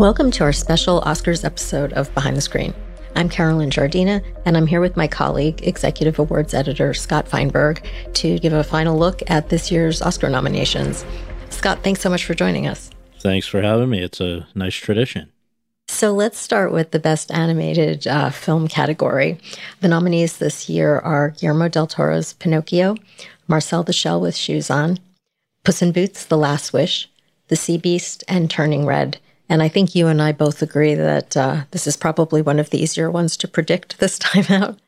Welcome 0.00 0.30
to 0.30 0.44
our 0.44 0.52
special 0.54 1.02
Oscars 1.02 1.44
episode 1.44 1.92
of 1.92 2.12
Behind 2.14 2.34
the 2.34 2.40
Screen. 2.40 2.72
I'm 3.16 3.28
Carolyn 3.28 3.68
Giardina, 3.68 4.24
and 4.46 4.56
I'm 4.56 4.66
here 4.66 4.80
with 4.80 4.96
my 4.96 5.06
colleague, 5.06 5.60
Executive 5.62 6.18
Awards 6.18 6.54
Editor 6.54 6.94
Scott 6.94 7.28
Feinberg, 7.28 7.86
to 8.14 8.38
give 8.38 8.54
a 8.54 8.64
final 8.64 8.98
look 8.98 9.20
at 9.30 9.50
this 9.50 9.70
year's 9.70 10.00
Oscar 10.00 10.30
nominations. 10.30 11.04
Scott, 11.50 11.84
thanks 11.84 12.00
so 12.00 12.08
much 12.08 12.24
for 12.24 12.32
joining 12.32 12.66
us. 12.66 12.88
Thanks 13.20 13.46
for 13.46 13.60
having 13.60 13.90
me. 13.90 14.02
It's 14.02 14.22
a 14.22 14.48
nice 14.54 14.74
tradition. 14.74 15.30
So 15.88 16.14
let's 16.14 16.38
start 16.38 16.72
with 16.72 16.92
the 16.92 16.98
Best 16.98 17.30
Animated 17.30 18.06
uh, 18.06 18.30
Film 18.30 18.68
category. 18.68 19.38
The 19.80 19.88
nominees 19.88 20.38
this 20.38 20.70
year 20.70 20.98
are 21.00 21.28
Guillermo 21.32 21.68
del 21.68 21.86
Toro's 21.86 22.32
Pinocchio, 22.32 22.96
Marcel 23.48 23.82
the 23.82 23.92
Shell 23.92 24.22
with 24.22 24.34
Shoes 24.34 24.70
On, 24.70 24.96
Puss 25.62 25.82
in 25.82 25.92
Boots: 25.92 26.24
The 26.24 26.38
Last 26.38 26.72
Wish, 26.72 27.10
The 27.48 27.56
Sea 27.56 27.76
Beast, 27.76 28.24
and 28.28 28.48
Turning 28.48 28.86
Red. 28.86 29.18
And 29.50 29.64
I 29.64 29.68
think 29.68 29.96
you 29.96 30.06
and 30.06 30.22
I 30.22 30.30
both 30.30 30.62
agree 30.62 30.94
that 30.94 31.36
uh, 31.36 31.62
this 31.72 31.88
is 31.88 31.96
probably 31.96 32.40
one 32.40 32.60
of 32.60 32.70
the 32.70 32.80
easier 32.80 33.10
ones 33.10 33.36
to 33.38 33.48
predict 33.48 33.98
this 33.98 34.16
time 34.20 34.44
out. 34.48 34.78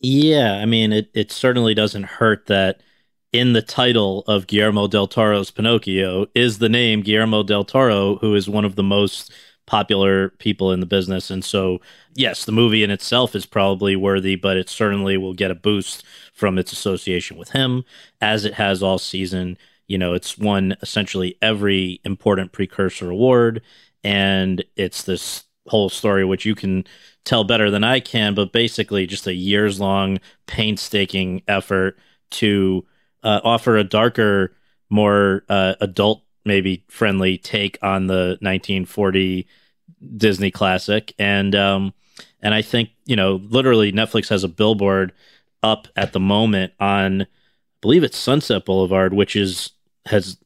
Yeah, 0.00 0.54
I 0.54 0.66
mean, 0.66 0.92
it, 0.92 1.10
it 1.14 1.30
certainly 1.30 1.74
doesn't 1.74 2.02
hurt 2.04 2.46
that 2.46 2.80
in 3.32 3.52
the 3.52 3.62
title 3.62 4.24
of 4.26 4.48
Guillermo 4.48 4.88
del 4.88 5.06
Toro's 5.06 5.52
Pinocchio 5.52 6.26
is 6.34 6.58
the 6.58 6.68
name 6.68 7.02
Guillermo 7.02 7.44
del 7.44 7.64
Toro, 7.64 8.16
who 8.16 8.34
is 8.34 8.48
one 8.48 8.64
of 8.64 8.74
the 8.74 8.82
most 8.82 9.32
popular 9.66 10.30
people 10.30 10.72
in 10.72 10.80
the 10.80 10.86
business. 10.86 11.30
And 11.30 11.44
so, 11.44 11.80
yes, 12.16 12.44
the 12.44 12.50
movie 12.50 12.82
in 12.82 12.90
itself 12.90 13.36
is 13.36 13.46
probably 13.46 13.94
worthy, 13.94 14.34
but 14.34 14.56
it 14.56 14.68
certainly 14.68 15.16
will 15.16 15.34
get 15.34 15.52
a 15.52 15.54
boost 15.54 16.02
from 16.32 16.58
its 16.58 16.72
association 16.72 17.36
with 17.36 17.50
him, 17.50 17.84
as 18.20 18.44
it 18.44 18.54
has 18.54 18.82
all 18.82 18.98
season. 18.98 19.56
You 19.86 19.98
know, 19.98 20.14
it's 20.14 20.36
won 20.36 20.76
essentially 20.82 21.36
every 21.40 22.00
important 22.04 22.50
precursor 22.50 23.10
award 23.10 23.62
and 24.04 24.64
it's 24.76 25.02
this 25.02 25.44
whole 25.68 25.88
story 25.88 26.24
which 26.24 26.44
you 26.44 26.54
can 26.54 26.84
tell 27.24 27.44
better 27.44 27.70
than 27.70 27.84
I 27.84 28.00
can, 28.00 28.34
but 28.34 28.52
basically 28.52 29.06
just 29.06 29.26
a 29.26 29.34
years 29.34 29.78
long 29.78 30.18
painstaking 30.46 31.42
effort 31.46 31.98
to 32.30 32.86
uh, 33.22 33.40
offer 33.44 33.76
a 33.76 33.84
darker, 33.84 34.54
more 34.88 35.44
uh, 35.48 35.74
adult, 35.80 36.22
maybe 36.44 36.84
friendly 36.88 37.38
take 37.38 37.78
on 37.82 38.06
the 38.06 38.38
1940 38.40 39.46
Disney 40.16 40.50
classic, 40.50 41.14
and 41.18 41.54
um, 41.54 41.92
and 42.40 42.54
I 42.54 42.62
think 42.62 42.90
you 43.04 43.16
know 43.16 43.40
literally 43.44 43.92
Netflix 43.92 44.28
has 44.28 44.44
a 44.44 44.48
billboard 44.48 45.12
up 45.62 45.88
at 45.96 46.12
the 46.12 46.20
moment 46.20 46.72
on, 46.80 47.22
I 47.22 47.26
believe 47.80 48.02
it's 48.02 48.16
Sunset 48.16 48.64
Boulevard, 48.64 49.12
which 49.12 49.36
is 49.36 49.72
has 50.06 50.38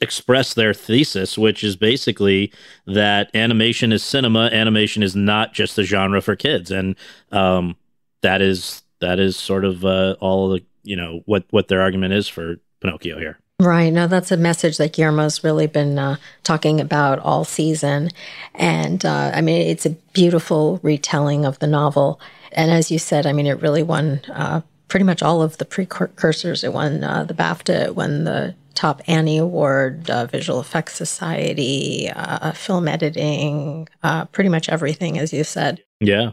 expressed 0.00 0.56
their 0.56 0.74
thesis, 0.74 1.38
which 1.38 1.62
is 1.62 1.76
basically 1.76 2.52
that 2.86 3.30
animation 3.34 3.92
is 3.92 4.02
cinema. 4.02 4.46
Animation 4.52 5.02
is 5.02 5.14
not 5.14 5.54
just 5.54 5.78
a 5.78 5.84
genre 5.84 6.20
for 6.20 6.36
kids, 6.36 6.70
and 6.70 6.96
um, 7.32 7.76
that 8.22 8.42
is 8.42 8.82
that 9.00 9.18
is 9.18 9.36
sort 9.36 9.64
of 9.64 9.84
uh, 9.84 10.16
all 10.20 10.48
the 10.48 10.64
you 10.82 10.96
know 10.96 11.22
what 11.26 11.44
what 11.50 11.68
their 11.68 11.80
argument 11.80 12.14
is 12.14 12.28
for 12.28 12.56
Pinocchio 12.80 13.18
here. 13.18 13.38
Right. 13.58 13.90
Now, 13.90 14.06
that's 14.06 14.30
a 14.30 14.36
message 14.36 14.76
that 14.76 14.92
Guillermo's 14.92 15.42
really 15.42 15.66
been 15.66 15.98
uh, 15.98 16.16
talking 16.42 16.78
about 16.78 17.20
all 17.20 17.42
season. 17.42 18.10
And 18.54 19.02
uh, 19.02 19.30
I 19.34 19.40
mean, 19.40 19.66
it's 19.66 19.86
a 19.86 19.96
beautiful 20.12 20.78
retelling 20.82 21.46
of 21.46 21.58
the 21.58 21.66
novel. 21.66 22.20
And 22.52 22.70
as 22.70 22.90
you 22.90 22.98
said, 22.98 23.24
I 23.24 23.32
mean, 23.32 23.46
it 23.46 23.62
really 23.62 23.82
won 23.82 24.20
uh, 24.30 24.60
pretty 24.88 25.04
much 25.04 25.22
all 25.22 25.40
of 25.40 25.56
the 25.56 25.64
precursors. 25.64 26.64
It 26.64 26.74
won 26.74 27.02
uh, 27.02 27.24
the 27.24 27.32
BAFTA, 27.32 27.86
it 27.86 27.96
won 27.96 28.24
the 28.24 28.54
top 28.76 29.02
Annie 29.08 29.38
Award, 29.38 30.08
uh, 30.08 30.26
Visual 30.26 30.60
Effects 30.60 30.94
Society, 30.94 32.08
uh, 32.14 32.52
film 32.52 32.86
editing, 32.86 33.88
uh, 34.02 34.26
pretty 34.26 34.50
much 34.50 34.68
everything, 34.68 35.18
as 35.18 35.32
you 35.32 35.42
said. 35.42 35.82
Yeah. 36.00 36.32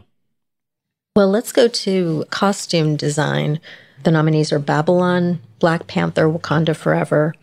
Well, 1.16 1.28
let's 1.28 1.52
go 1.52 1.68
to 1.68 2.24
costume 2.30 2.96
design. 2.96 3.60
The 4.02 4.10
nominees 4.10 4.52
are 4.52 4.58
Babylon, 4.58 5.40
Black 5.58 5.86
Panther, 5.86 6.28
Wakanda 6.28 6.76
Forever, 6.76 7.34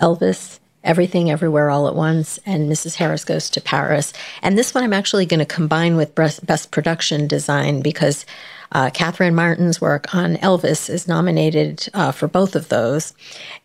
Elvis, 0.00 0.58
Everything 0.82 1.30
Everywhere 1.30 1.70
All 1.70 1.86
at 1.88 1.94
Once, 1.94 2.38
and 2.46 2.70
Mrs. 2.70 2.94
Harris 2.94 3.24
Goes 3.24 3.50
to 3.50 3.60
Paris. 3.60 4.12
And 4.42 4.56
this 4.56 4.74
one 4.74 4.84
I'm 4.84 4.92
actually 4.92 5.26
going 5.26 5.40
to 5.40 5.46
combine 5.46 5.96
with 5.96 6.14
Best 6.14 6.70
Production 6.70 7.28
Design 7.28 7.82
because 7.82 8.24
uh, 8.72 8.90
Catherine 8.90 9.34
Martin's 9.34 9.80
work 9.80 10.14
on 10.14 10.36
Elvis 10.36 10.90
is 10.90 11.08
nominated 11.08 11.88
uh, 11.94 12.12
for 12.12 12.28
both 12.28 12.54
of 12.54 12.68
those. 12.68 13.14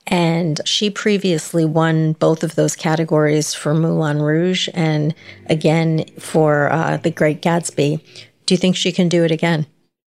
And 0.08 0.60
she 0.66 0.90
previously 0.90 1.66
won 1.66 2.14
both 2.14 2.44
of 2.44 2.56
those 2.56 2.76
categories 2.76 3.54
for 3.54 3.74
Moulin 3.74 4.22
Rouge 4.22 4.70
and 4.74 5.14
again 5.48 6.06
for 6.20 6.72
uh, 6.72 6.98
The 6.98 7.12
Great 7.12 7.42
Gatsby. 7.42 8.02
Do 8.46 8.54
you 8.54 8.58
think 8.58 8.76
she 8.76 8.92
can 8.92 9.10
do 9.10 9.24
it 9.24 9.32
again? 9.32 9.66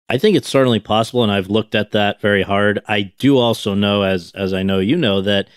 I 0.10 0.18
think 0.18 0.36
it's 0.36 0.50
certainly 0.50 0.80
possible, 0.80 1.22
and 1.22 1.32
I've 1.32 1.50
looked 1.50 1.76
at 1.76 1.92
that 1.92 2.20
very 2.20 2.42
hard. 2.42 2.80
I 2.88 3.14
do 3.20 3.38
also 3.38 3.76
know, 3.76 4.02
as 4.02 4.32
as 4.34 4.54
I 4.54 4.64
know 4.64 4.80
you 4.80 4.96
know, 4.96 5.22
that 5.22 5.50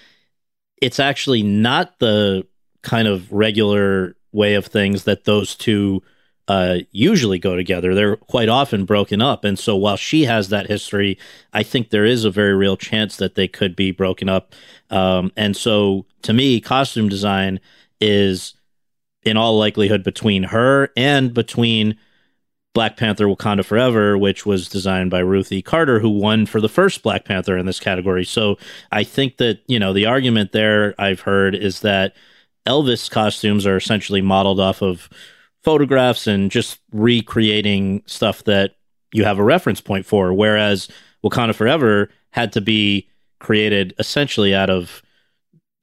it's 0.77 1.01
actually 1.01 1.43
not 1.43 1.99
the 2.01 2.47
kind 2.83 3.09
of 3.09 3.33
regular 3.33 4.15
way 4.33 4.55
of 4.55 4.67
things 4.67 5.05
that 5.05 5.25
those 5.25 5.55
two 5.55 6.03
uh, 6.49 6.79
usually 6.91 7.39
go 7.39 7.57
together. 7.57 7.95
They're 7.95 8.17
quite 8.17 8.49
often 8.49 8.85
broken 8.85 9.23
up. 9.23 9.45
And 9.45 9.59
so 9.59 9.77
while 9.77 9.97
she 9.97 10.25
has 10.25 10.49
that 10.49 10.67
history, 10.69 11.19
I 11.53 11.63
think 11.63 11.91
there 11.91 12.05
is 12.05 12.25
a 12.25 12.31
very 12.31 12.55
real 12.55 12.77
chance 12.77 13.17
that 13.17 13.35
they 13.35 13.49
could 13.49 13.77
be 13.77 13.93
broken 13.93 14.29
up. 14.29 14.55
Um, 14.91 15.33
and 15.37 15.57
so 15.57 16.05
to 16.23 16.33
me, 16.33 16.61
costume 16.61 17.09
design 17.09 17.61
is 18.01 18.55
in 19.23 19.37
all 19.37 19.57
likelihood 19.57 20.03
between 20.03 20.43
her 20.45 20.91
and 20.97 21.33
between 21.33 21.97
Black 22.75 22.97
Panther 22.97 23.27
Wakanda 23.27 23.65
Forever, 23.65 24.17
which 24.17 24.47
was 24.47 24.69
designed 24.69 25.11
by 25.11 25.21
Ruth 25.21 25.53
E. 25.53 25.63
Carter, 25.63 26.01
who 26.01 26.09
won 26.09 26.47
for 26.47 26.61
the 26.61 26.69
first 26.69 27.03
Black 27.03 27.25
Panther 27.25 27.57
in 27.57 27.67
this 27.67 27.79
category. 27.79 28.25
So 28.25 28.59
I 28.91 29.05
think 29.05 29.37
that, 29.37 29.61
you 29.67 29.79
know, 29.79 29.93
the 29.93 30.07
argument 30.07 30.53
there 30.53 30.95
I've 30.99 31.21
heard 31.21 31.55
is 31.55 31.81
that 31.81 32.17
Elvis 32.67 33.11
costumes 33.11 33.67
are 33.67 33.77
essentially 33.77 34.23
modeled 34.23 34.59
off 34.59 34.83
of 34.83 35.09
photographs 35.63 36.27
and 36.27 36.51
just 36.51 36.81
recreating 36.93 38.03
stuff 38.07 38.45
that 38.45 38.77
you 39.13 39.25
have 39.25 39.39
a 39.39 39.45
reference 39.45 39.81
point 39.81 40.07
for. 40.07 40.33
Whereas 40.33 40.89
Wakanda 41.25 41.55
Forever 41.55 42.11
had 42.31 42.53
to 42.53 42.61
be 42.61 43.09
created 43.39 43.95
essentially 43.99 44.55
out 44.55 44.71
of 44.71 45.03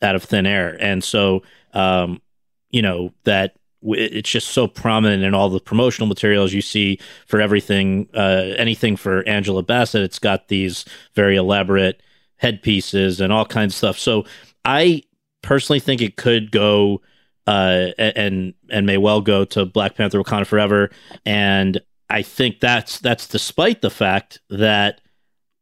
out 0.02 0.16
of 0.16 0.24
thin 0.24 0.46
air, 0.46 0.78
and 0.80 1.04
so 1.04 1.44
um, 1.74 2.22
you 2.70 2.82
know 2.82 3.14
that 3.26 3.56
it's 3.82 4.30
just 4.30 4.50
so 4.50 4.68
prominent 4.68 5.24
in 5.24 5.34
all 5.34 5.50
the 5.50 5.60
promotional 5.60 6.08
materials 6.08 6.52
you 6.52 6.62
see 6.62 7.00
for 7.26 7.40
everything, 7.40 8.10
uh, 8.14 8.54
anything 8.58 8.98
for 8.98 9.26
Angela 9.28 9.64
Bassett. 9.64 10.02
It's 10.02 10.20
got 10.20 10.50
these 10.50 10.84
very 11.16 11.38
elaborate 11.38 12.02
headpieces 12.38 13.22
and 13.22 13.32
all 13.32 13.46
kinds 13.46 13.74
of 13.74 13.78
stuff. 13.78 13.98
So 13.98 14.26
I 14.66 15.04
personally 15.42 15.80
think 15.80 16.02
it 16.02 16.18
could 16.18 16.52
go 16.52 17.02
uh, 17.50 17.94
and 17.98 18.54
and 18.70 18.86
may 18.86 18.98
well 18.98 19.22
go 19.22 19.44
to 19.44 19.66
Black 19.66 19.96
Panther: 19.96 20.22
Wakanda 20.22 20.46
Forever. 20.46 20.92
And 21.26 21.82
I 22.08 22.22
think 22.22 22.60
that's 22.60 23.00
that's 23.00 23.28
despite 23.28 23.82
the 23.82 23.90
fact 23.90 24.40
that 24.52 25.02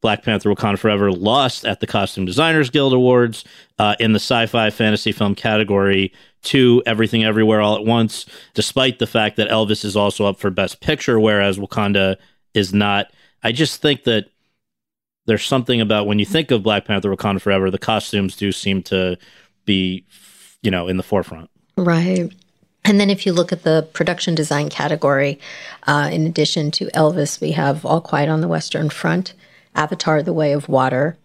Black 0.01 0.21
Panther 0.21 0.53
Wakanda 0.53 0.77
Forever 0.77 1.13
lost 1.13 1.65
at 1.65 1.79
the 1.79 1.87
Costume 1.87 2.25
Designers 2.25 2.69
Guild 2.69 2.91
Awards 2.91 3.45
uh, 3.79 3.95
in 4.01 4.11
the 4.11 4.19
sci 4.19 4.47
fi 4.47 4.69
fantasy 4.69 5.13
film 5.13 5.33
category 5.33 6.11
to 6.43 6.83
Everything 6.85 7.23
Everywhere 7.23 7.61
All 7.61 7.77
at 7.77 7.85
Once, 7.85 8.25
despite 8.53 8.99
the 8.99 9.07
fact 9.07 9.37
that 9.37 9.49
Elvis 9.49 9.85
is 9.85 9.95
also 9.95 10.25
up 10.25 10.39
for 10.39 10.49
Best 10.49 10.81
Picture, 10.81 11.21
whereas 11.21 11.57
Wakanda 11.57 12.17
is 12.53 12.73
not. 12.73 13.13
I 13.43 13.53
just 13.53 13.81
think 13.81 14.03
that 14.03 14.25
there's 15.25 15.45
something 15.45 15.79
about 15.79 16.05
when 16.05 16.19
you 16.19 16.25
think 16.25 16.51
of 16.51 16.63
Black 16.63 16.83
Panther 16.83 17.15
Wakanda 17.15 17.41
Forever, 17.41 17.71
the 17.71 17.77
costumes 17.77 18.35
do 18.35 18.51
seem 18.51 18.83
to 18.83 19.17
be, 19.63 20.05
you 20.61 20.71
know, 20.71 20.89
in 20.89 20.97
the 20.97 21.03
forefront. 21.03 21.49
Right. 21.77 22.33
And 22.83 22.99
then 22.99 23.09
if 23.09 23.25
you 23.25 23.33
look 23.33 23.51
at 23.51 23.63
the 23.63 23.87
production 23.93 24.33
design 24.33 24.69
category, 24.69 25.39
uh, 25.85 26.09
in 26.11 26.25
addition 26.25 26.71
to 26.71 26.87
Elvis, 26.87 27.39
we 27.39 27.51
have 27.51 27.85
All 27.85 28.01
Quiet 28.01 28.29
on 28.29 28.41
the 28.41 28.47
Western 28.47 28.89
Front, 28.89 29.33
Avatar 29.75 30.23
The 30.23 30.33
Way 30.33 30.53
of 30.53 30.67
Water, 30.67 31.17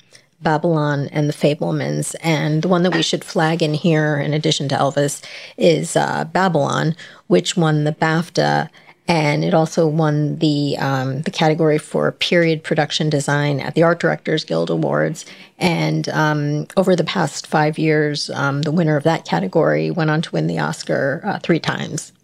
Babylon 0.42 1.08
and 1.12 1.28
the 1.28 1.32
Fabelmans. 1.32 2.14
And 2.20 2.62
the 2.62 2.68
one 2.68 2.82
that 2.82 2.94
we 2.94 3.02
should 3.02 3.24
flag 3.24 3.62
in 3.62 3.74
here, 3.74 4.18
in 4.18 4.34
addition 4.34 4.68
to 4.68 4.74
Elvis, 4.74 5.22
is 5.56 5.96
uh, 5.96 6.24
Babylon, 6.24 6.96
which 7.28 7.56
won 7.56 7.84
the 7.84 7.92
BAFTA. 7.92 8.68
And 9.12 9.44
it 9.44 9.52
also 9.52 9.86
won 9.86 10.38
the 10.38 10.74
um, 10.78 11.20
the 11.20 11.30
category 11.30 11.76
for 11.76 12.12
period 12.12 12.64
production 12.64 13.10
design 13.10 13.60
at 13.60 13.74
the 13.74 13.82
Art 13.82 14.00
Directors 14.00 14.42
Guild 14.42 14.70
Awards. 14.70 15.26
And 15.58 16.08
um, 16.08 16.66
over 16.78 16.96
the 16.96 17.04
past 17.04 17.46
five 17.46 17.78
years, 17.78 18.30
um, 18.30 18.62
the 18.62 18.72
winner 18.72 18.96
of 18.96 19.04
that 19.04 19.26
category 19.26 19.90
went 19.90 20.08
on 20.08 20.22
to 20.22 20.30
win 20.30 20.46
the 20.46 20.58
Oscar 20.58 21.20
uh, 21.26 21.38
three 21.40 21.60
times. 21.60 22.14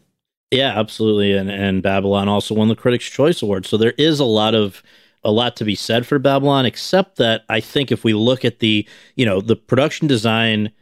Yeah, 0.50 0.80
absolutely. 0.80 1.34
And 1.34 1.50
and 1.50 1.82
Babylon 1.82 2.26
also 2.26 2.54
won 2.54 2.68
the 2.68 2.74
Critics' 2.74 3.04
Choice 3.04 3.42
Award. 3.42 3.66
So 3.66 3.76
there 3.76 3.92
is 3.98 4.18
a 4.18 4.24
lot 4.24 4.54
of 4.54 4.82
a 5.22 5.30
lot 5.30 5.56
to 5.56 5.66
be 5.66 5.74
said 5.74 6.06
for 6.06 6.18
Babylon, 6.18 6.64
except 6.64 7.16
that 7.16 7.44
I 7.50 7.60
think 7.60 7.92
if 7.92 8.02
we 8.02 8.14
look 8.14 8.46
at 8.46 8.60
the, 8.60 8.88
you 9.14 9.26
know, 9.26 9.42
the 9.42 9.56
production 9.56 10.08
design 10.08 10.72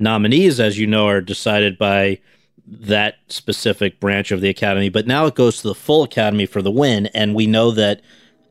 nominees, 0.00 0.58
as 0.58 0.76
you 0.76 0.88
know, 0.88 1.06
are 1.06 1.20
decided 1.20 1.78
by 1.78 2.18
that 2.66 3.16
specific 3.28 4.00
branch 4.00 4.30
of 4.30 4.40
the 4.40 4.48
Academy. 4.48 4.88
But 4.88 5.06
now 5.06 5.26
it 5.26 5.34
goes 5.34 5.60
to 5.60 5.68
the 5.68 5.74
full 5.74 6.02
Academy 6.02 6.46
for 6.46 6.62
the 6.62 6.70
win. 6.70 7.06
And 7.08 7.34
we 7.34 7.46
know 7.46 7.70
that 7.72 8.00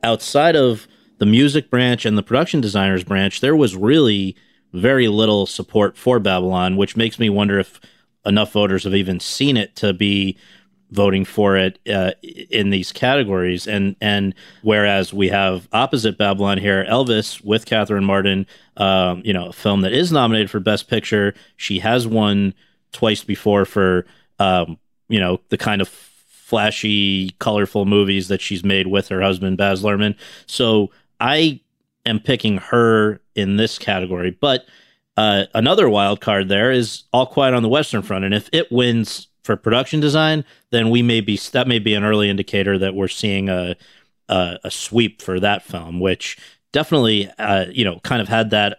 outside 0.02 0.56
of 0.56 0.86
the 1.18 1.26
music 1.26 1.70
branch 1.70 2.04
and 2.04 2.18
the 2.18 2.22
production 2.22 2.60
designers 2.60 3.04
branch, 3.04 3.40
there 3.40 3.56
was 3.56 3.76
really 3.76 4.36
very 4.72 5.08
little 5.08 5.46
support 5.46 5.96
for 5.96 6.18
Babylon, 6.18 6.76
which 6.76 6.96
makes 6.96 7.18
me 7.18 7.28
wonder 7.30 7.58
if 7.58 7.80
enough 8.24 8.52
voters 8.52 8.84
have 8.84 8.94
even 8.94 9.20
seen 9.20 9.56
it 9.56 9.76
to 9.76 9.92
be 9.92 10.36
voting 10.90 11.24
for 11.24 11.56
it 11.56 11.78
uh, 11.88 12.12
in 12.22 12.70
these 12.70 12.92
categories. 12.92 13.66
And 13.66 13.96
and 14.00 14.34
whereas 14.62 15.12
we 15.12 15.28
have 15.28 15.68
opposite 15.72 16.18
Babylon 16.18 16.58
here, 16.58 16.84
Elvis 16.88 17.42
with 17.42 17.64
Catherine 17.64 18.04
Martin, 18.04 18.46
um, 18.76 19.22
you 19.24 19.32
know, 19.32 19.48
a 19.48 19.52
film 19.52 19.80
that 19.82 19.92
is 19.92 20.12
nominated 20.12 20.50
for 20.50 20.60
Best 20.60 20.88
Picture. 20.88 21.34
She 21.56 21.78
has 21.78 22.06
won 22.06 22.54
twice 22.92 23.24
before 23.24 23.64
for 23.64 24.06
um, 24.38 24.78
you 25.08 25.20
know 25.20 25.40
the 25.48 25.58
kind 25.58 25.80
of 25.80 25.88
flashy, 25.88 27.30
colorful 27.38 27.86
movies 27.86 28.28
that 28.28 28.40
she's 28.40 28.64
made 28.64 28.86
with 28.86 29.08
her 29.08 29.22
husband 29.22 29.56
Baz 29.56 29.82
Luhrmann. 29.82 30.16
So 30.46 30.90
I 31.18 31.60
am 32.04 32.20
picking 32.20 32.58
her 32.58 33.20
in 33.34 33.56
this 33.56 33.78
category, 33.78 34.30
but. 34.30 34.66
Uh, 35.14 35.44
another 35.52 35.90
wild 35.90 36.22
card 36.22 36.48
there 36.48 36.72
is 36.72 37.02
All 37.12 37.26
Quiet 37.26 37.52
on 37.52 37.62
the 37.62 37.68
Western 37.68 38.00
Front, 38.00 38.24
and 38.24 38.32
if 38.32 38.48
it 38.50 38.72
wins 38.72 39.28
for 39.42 39.56
production 39.56 40.00
design, 40.00 40.44
then 40.70 40.90
we 40.90 41.02
may 41.02 41.20
be 41.20 41.36
that 41.52 41.68
may 41.68 41.78
be 41.78 41.94
an 41.94 42.04
early 42.04 42.30
indicator 42.30 42.78
that 42.78 42.94
we're 42.94 43.08
seeing 43.08 43.48
a 43.48 43.76
a, 44.28 44.58
a 44.64 44.70
sweep 44.70 45.20
for 45.20 45.40
that 45.40 45.62
film, 45.62 46.00
which 46.00 46.38
definitely 46.72 47.30
uh, 47.38 47.66
you 47.70 47.84
know 47.84 47.98
kind 48.00 48.22
of 48.22 48.28
had 48.28 48.50
that 48.50 48.78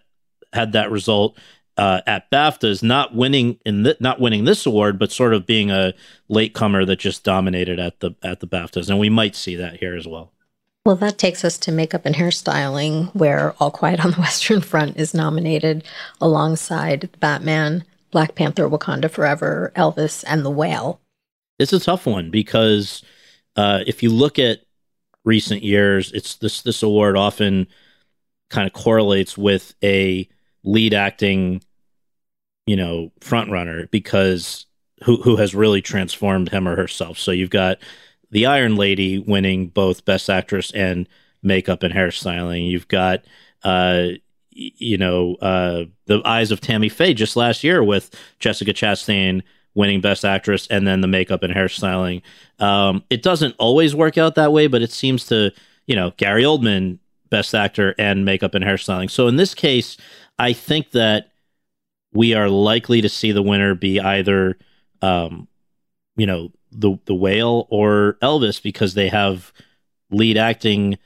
had 0.52 0.74
that 0.74 0.92
result 0.92 1.38
uh, 1.78 2.02
at 2.06 2.30
BAFTAs, 2.32 2.84
not 2.84 3.16
winning 3.16 3.60
in 3.66 3.84
th- 3.84 4.00
not 4.00 4.20
winning 4.20 4.46
this 4.46 4.66
award, 4.66 5.00
but 5.00 5.12
sort 5.12 5.34
of 5.34 5.46
being 5.46 5.72
a 5.72 5.94
latecomer 6.30 6.86
that 6.86 7.00
just 7.00 7.24
dominated 7.24 7.80
at 7.80 8.00
the 8.00 8.12
at 8.24 8.40
the 8.40 8.48
BAFTAs, 8.48 8.90
and 8.90 9.00
we 9.00 9.10
might 9.10 9.36
see 9.36 9.56
that 9.56 9.78
here 9.78 9.96
as 9.96 10.08
well. 10.08 10.32
Well, 10.86 10.96
that 10.98 11.18
takes 11.18 11.46
us 11.46 11.58
to 11.60 11.72
makeup 11.72 12.06
and 12.06 12.16
hairstyling, 12.16 13.14
where 13.16 13.56
All 13.60 13.72
Quiet 13.72 14.04
on 14.04 14.12
the 14.12 14.18
Western 14.22 14.62
Front 14.62 14.98
is 14.98 15.14
nominated 15.14 15.84
alongside 16.20 17.10
Batman, 17.20 17.86
Black 18.12 18.36
Panther, 18.36 18.70
Wakanda 18.70 19.10
Forever, 19.10 19.72
Elvis, 19.76 20.24
and 20.28 20.44
The 20.46 20.52
Whale. 20.52 21.00
It's 21.58 21.74
a 21.74 21.80
tough 21.80 22.06
one 22.06 22.30
because 22.30 23.02
uh, 23.56 23.84
if 23.88 24.04
you 24.04 24.10
look 24.10 24.38
at 24.38 24.60
recent 25.24 25.64
years, 25.64 26.12
it's 26.12 26.36
this 26.36 26.62
this 26.62 26.84
award 26.84 27.16
often 27.16 27.68
kind 28.50 28.68
of 28.68 28.74
correlates 28.74 29.38
with 29.38 29.74
a 29.84 30.28
lead 30.64 30.94
acting, 30.94 31.62
you 32.66 32.76
know, 32.76 33.12
front 33.20 33.52
runner 33.52 33.88
because 33.88 34.66
who 35.04 35.22
who 35.22 35.36
has 35.38 35.54
really 35.56 35.82
transformed 35.82 36.50
him 36.50 36.68
or 36.68 36.76
herself. 36.76 37.18
So 37.18 37.32
you've 37.32 37.50
got 37.50 37.78
the 38.32 38.46
Iron 38.46 38.76
Lady 38.76 39.20
winning 39.20 39.68
both 39.68 40.06
Best 40.06 40.30
Actress 40.30 40.72
and 40.72 41.08
makeup 41.42 41.84
and 41.84 41.94
hairstyling. 41.94 42.70
You've 42.70 42.88
got 42.88 43.24
uh, 43.64 44.10
you 44.56 44.98
know, 44.98 45.36
uh, 45.36 45.86
the 46.06 46.22
eyes 46.26 46.52
of 46.52 46.62
Tammy 46.62 46.90
Faye 46.90 47.14
just 47.14 47.36
last 47.36 47.64
year 47.64 47.84
with 47.84 48.16
Jessica 48.40 48.74
Chastain 48.74 49.42
winning 49.76 50.02
Best 50.02 50.24
Actress 50.24 50.68
and 50.68 50.86
then 50.86 51.02
the 51.02 51.08
makeup 51.08 51.44
and 51.44 51.54
hairstyling. 51.54 52.22
Um, 52.60 53.04
it 53.10 53.24
doesn't 53.24 53.56
always 53.58 53.96
work 53.96 54.18
out 54.18 54.36
that 54.36 54.52
way, 54.52 54.68
but 54.68 54.82
it 54.82 54.92
seems 54.92 55.26
to, 55.28 55.52
you 55.88 55.96
know, 55.96 56.14
Gary 56.18 56.44
Oldman, 56.44 57.00
Best 57.34 57.56
Actor 57.56 57.96
and 57.98 58.26
makeup 58.26 58.54
and 58.54 58.64
hairstyling. 58.64 59.10
So 59.10 59.28
in 59.28 59.38
this 59.38 59.56
case, 59.56 59.98
I 60.38 60.54
think 60.54 60.92
that 60.92 61.32
we 62.14 62.36
are 62.36 62.48
likely 62.48 63.02
to 63.02 63.10
see 63.10 63.32
the 63.32 63.42
winner 63.42 63.74
be 63.74 64.00
either, 64.00 64.60
um, 65.02 65.48
you 66.16 66.28
know, 66.28 66.52
the 66.72 67.00
the 67.06 67.16
whale 67.16 67.66
or 67.72 68.20
Elvis 68.22 68.62
because 68.62 68.94
they 68.94 69.10
have 69.10 69.52
lead 70.12 70.38
acting 70.38 71.00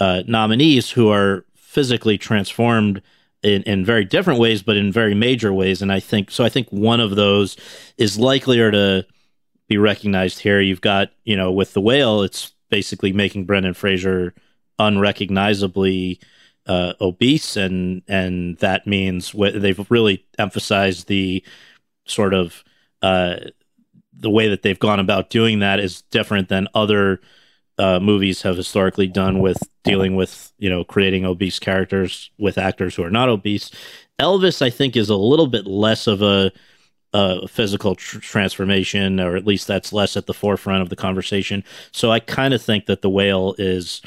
uh, 0.00 0.22
nominees 0.26 0.90
who 0.90 1.10
are 1.10 1.44
physically 1.54 2.16
transformed 2.16 3.02
in, 3.42 3.62
in 3.64 3.84
very 3.84 4.06
different 4.06 4.40
ways, 4.40 4.62
but 4.62 4.78
in 4.78 4.90
very 4.90 5.14
major 5.14 5.52
ways. 5.52 5.82
And 5.82 5.92
I 5.92 6.00
think 6.00 6.30
so. 6.30 6.44
I 6.44 6.48
think 6.48 6.68
one 6.70 7.00
of 7.00 7.14
those 7.14 7.58
is 7.98 8.18
likelier 8.18 8.70
to 8.70 9.06
be 9.68 9.76
recognized 9.76 10.38
here. 10.38 10.62
You've 10.62 10.80
got, 10.80 11.10
you 11.24 11.36
know, 11.36 11.52
with 11.52 11.74
the 11.74 11.82
whale, 11.82 12.22
it's 12.22 12.52
basically 12.70 13.12
making 13.12 13.44
Brendan 13.44 13.74
Fraser 13.74 14.32
unrecognizably 14.78 16.20
uh, 16.66 16.92
obese, 17.00 17.56
and 17.56 18.02
and 18.08 18.58
that 18.58 18.86
means 18.86 19.30
wh- 19.30 19.54
they've 19.54 19.90
really 19.90 20.24
emphasized 20.38 21.08
the 21.08 21.42
sort 22.04 22.34
of 22.34 22.62
uh, 23.02 23.36
the 24.12 24.30
way 24.30 24.48
that 24.48 24.62
they've 24.62 24.78
gone 24.78 25.00
about 25.00 25.30
doing 25.30 25.60
that 25.60 25.80
is 25.80 26.02
different 26.10 26.48
than 26.48 26.68
other 26.74 27.20
uh, 27.78 28.00
movies 28.00 28.42
have 28.42 28.56
historically 28.56 29.06
done 29.06 29.38
with 29.38 29.58
dealing 29.84 30.16
with 30.16 30.52
you 30.58 30.68
know 30.68 30.84
creating 30.84 31.24
obese 31.24 31.58
characters 31.58 32.30
with 32.38 32.58
actors 32.58 32.94
who 32.94 33.02
are 33.04 33.10
not 33.10 33.28
obese. 33.28 33.70
Elvis, 34.20 34.60
I 34.60 34.70
think, 34.70 34.96
is 34.96 35.08
a 35.08 35.16
little 35.16 35.46
bit 35.46 35.66
less 35.66 36.08
of 36.08 36.22
a, 36.22 36.50
a 37.12 37.46
physical 37.46 37.94
tr- 37.94 38.18
transformation, 38.18 39.20
or 39.20 39.36
at 39.36 39.46
least 39.46 39.68
that's 39.68 39.92
less 39.92 40.16
at 40.16 40.26
the 40.26 40.34
forefront 40.34 40.82
of 40.82 40.88
the 40.88 40.96
conversation. 40.96 41.62
So 41.92 42.10
I 42.10 42.18
kind 42.18 42.52
of 42.52 42.60
think 42.60 42.86
that 42.86 43.00
the 43.00 43.10
whale 43.10 43.54
is 43.58 44.02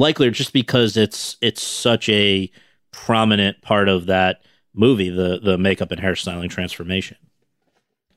likelier 0.00 0.30
just 0.30 0.52
because 0.52 0.96
it's 0.96 1.36
it's 1.40 1.62
such 1.62 2.08
a 2.08 2.50
prominent 2.90 3.62
part 3.62 3.88
of 3.88 4.06
that 4.06 4.42
movie, 4.74 5.10
the 5.10 5.38
the 5.38 5.58
makeup 5.58 5.92
and 5.92 6.00
hairstyling 6.00 6.50
transformation. 6.50 7.16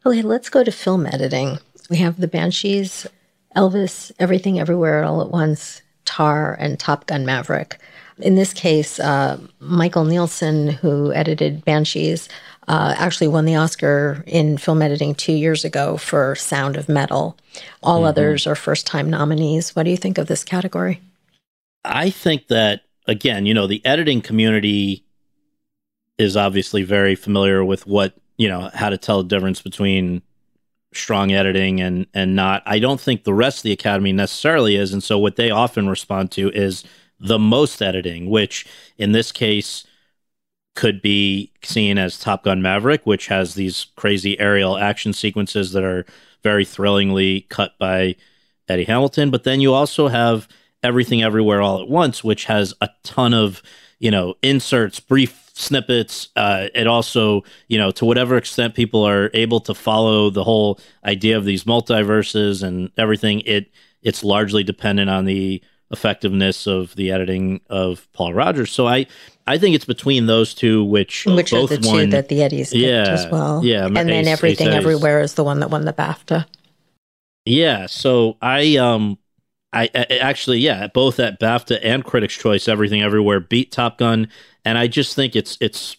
Okay, 0.06 0.22
let's 0.22 0.50
go 0.50 0.64
to 0.64 0.72
film 0.72 1.06
editing. 1.06 1.60
We 1.90 1.98
have 1.98 2.20
the 2.20 2.28
Banshees 2.28 3.06
Elvis, 3.56 4.12
Everything 4.20 4.60
Everywhere 4.60 5.04
All 5.04 5.22
at 5.22 5.30
Once, 5.30 5.82
Tar, 6.06 6.56
and 6.56 6.80
Top 6.80 7.06
Gun 7.06 7.26
Maverick. 7.26 7.78
In 8.20 8.36
this 8.36 8.54
case, 8.54 9.00
uh, 9.00 9.40
Michael 9.60 10.06
Nielsen, 10.06 10.70
who 10.70 11.12
edited 11.14 11.66
Banshees, 11.66 12.30
uh, 12.68 12.94
actually 12.98 13.28
won 13.28 13.46
the 13.46 13.56
Oscar 13.56 14.24
in 14.28 14.58
film 14.58 14.82
editing 14.82 15.16
two 15.16 15.34
years 15.34 15.66
ago 15.66 15.98
for 15.98 16.36
Sound 16.36 16.78
of 16.78 16.88
Metal. 16.88 17.38
All 17.82 18.00
mm-hmm. 18.00 18.08
others 18.08 18.48
are 18.48 18.56
first 18.56 18.86
time 18.86 19.10
nominees. 19.10 19.76
What 19.76 19.84
do 19.84 19.90
you 19.90 19.98
think 19.98 20.18
of 20.18 20.28
this 20.28 20.44
category? 20.44 21.02
I 21.86 22.10
think 22.10 22.48
that, 22.48 22.82
again, 23.08 23.46
you 23.46 23.54
know, 23.54 23.68
the 23.68 23.86
editing 23.86 24.22
community 24.22 25.06
is 26.18 26.38
obviously 26.38 26.84
very 26.84 27.16
familiar 27.16 27.64
with 27.66 27.86
what, 27.88 28.16
you 28.38 28.48
know, 28.48 28.70
how 28.74 28.90
to 28.90 28.98
tell 28.98 29.22
the 29.22 29.28
difference 29.30 29.62
between 29.62 30.22
strong 30.94 31.32
editing 31.32 31.82
and 31.82 32.06
and 32.14 32.36
not. 32.36 32.64
I 32.66 32.80
don't 32.80 33.02
think 33.02 33.24
the 33.24 33.34
rest 33.34 33.60
of 33.60 33.64
the 33.64 33.72
academy 33.72 34.12
necessarily 34.12 34.76
is 34.76 34.94
and 34.94 35.04
so 35.04 35.18
what 35.18 35.36
they 35.36 35.50
often 35.50 35.90
respond 35.90 36.32
to 36.34 36.52
is 36.52 36.84
the 37.20 37.40
most 37.40 37.82
editing 37.82 38.30
which 38.30 38.66
in 38.98 39.12
this 39.12 39.32
case 39.32 39.86
could 40.76 41.02
be 41.02 41.52
seen 41.64 41.98
as 41.98 42.20
top 42.20 42.44
gun 42.44 42.62
maverick 42.62 43.06
which 43.06 43.28
has 43.28 43.56
these 43.56 43.88
crazy 43.96 44.40
aerial 44.40 44.78
action 44.78 45.14
sequences 45.14 45.72
that 45.72 45.84
are 45.84 46.06
very 46.42 46.66
thrillingly 46.66 47.42
cut 47.50 47.78
by 47.80 48.16
eddie 48.68 48.84
hamilton 48.84 49.30
but 49.32 49.44
then 49.44 49.62
you 49.62 49.74
also 49.74 50.08
have 50.08 50.48
Everything 50.84 51.24
Everywhere 51.24 51.62
All 51.62 51.82
at 51.82 51.88
Once, 51.88 52.24
which 52.24 52.46
has 52.46 52.74
a 52.82 52.90
ton 53.04 53.34
of, 53.34 53.62
you 54.00 54.12
know, 54.12 54.36
inserts, 54.42 55.00
brief 55.00 55.52
snippets. 55.54 56.30
Uh, 56.36 56.68
it 56.74 56.88
also, 56.88 57.44
you 57.68 57.78
know, 57.78 57.92
to 57.92 58.06
whatever 58.06 58.38
extent 58.38 58.76
people 58.76 59.04
are 59.08 59.30
able 59.34 59.60
to 59.62 59.74
follow 59.74 60.30
the 60.30 60.44
whole 60.44 60.80
idea 61.06 61.38
of 61.38 61.46
these 61.46 61.64
multiverses 61.64 62.64
and 62.64 62.92
everything, 62.98 63.42
it 63.42 63.72
it's 64.02 64.24
largely 64.24 64.64
dependent 64.64 65.10
on 65.10 65.26
the 65.26 65.62
effectiveness 65.92 66.68
of 66.68 66.96
the 66.96 67.12
editing 67.12 67.62
of 67.70 68.12
Paul 68.14 68.34
Rogers. 68.34 68.72
So 68.72 68.88
I 68.88 69.06
I 69.46 69.58
think 69.58 69.76
it's 69.76 69.86
between 69.86 70.26
those 70.26 70.54
two, 70.54 70.84
which 70.84 71.26
which 71.26 71.52
both 71.52 71.72
are 71.72 71.78
the 71.78 71.88
won, 71.88 72.06
two 72.06 72.12
that 72.12 72.30
the 72.30 72.42
Eddies 72.44 72.74
yeah, 72.74 73.08
as 73.10 73.28
well. 73.32 73.64
Yeah, 73.64 73.86
and 73.86 73.96
then 73.96 74.10
Ace- 74.10 74.28
everything 74.28 74.70
Ace 74.70 74.74
everywhere 74.74 75.22
is 75.22 75.36
the 75.36 75.44
one 75.44 75.60
that 75.60 75.70
won 75.70 75.86
the 75.86 75.94
BAFTA. 75.94 76.46
Yeah, 77.46 77.86
so 77.86 78.38
I 78.42 78.78
um 78.78 79.18
I, 79.74 79.90
I 79.96 80.06
actually 80.18 80.60
yeah, 80.60 80.88
both 80.88 81.20
at 81.20 81.40
BAFTA 81.40 81.80
and 81.82 82.04
Critics 82.04 82.36
Choice 82.36 82.68
Everything 82.68 83.02
Everywhere 83.02 83.40
beat 83.40 83.72
Top 83.72 83.98
Gun 83.98 84.28
and 84.66 84.78
I 84.78 84.88
just 84.88 85.16
think 85.16 85.36
it's 85.36 85.58
it's 85.60 85.98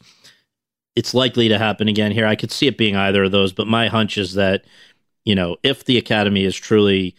it's 0.97 1.13
likely 1.15 1.49
to 1.49 1.59
happen 1.59 1.89
again 1.89 2.13
here. 2.13 2.27
I 2.27 2.37
could 2.37 2.53
see 2.53 2.69
it 2.69 2.79
being 2.79 2.95
either 2.95 3.25
of 3.25 3.33
those, 3.33 3.53
but 3.53 3.67
my 3.67 3.89
hunch 3.89 4.17
is 4.17 4.35
that 4.35 4.65
you 5.25 5.35
know, 5.35 5.57
if 5.63 5.85
the 5.85 5.97
Academy 5.97 6.45
is 6.45 6.55
truly 6.55 7.17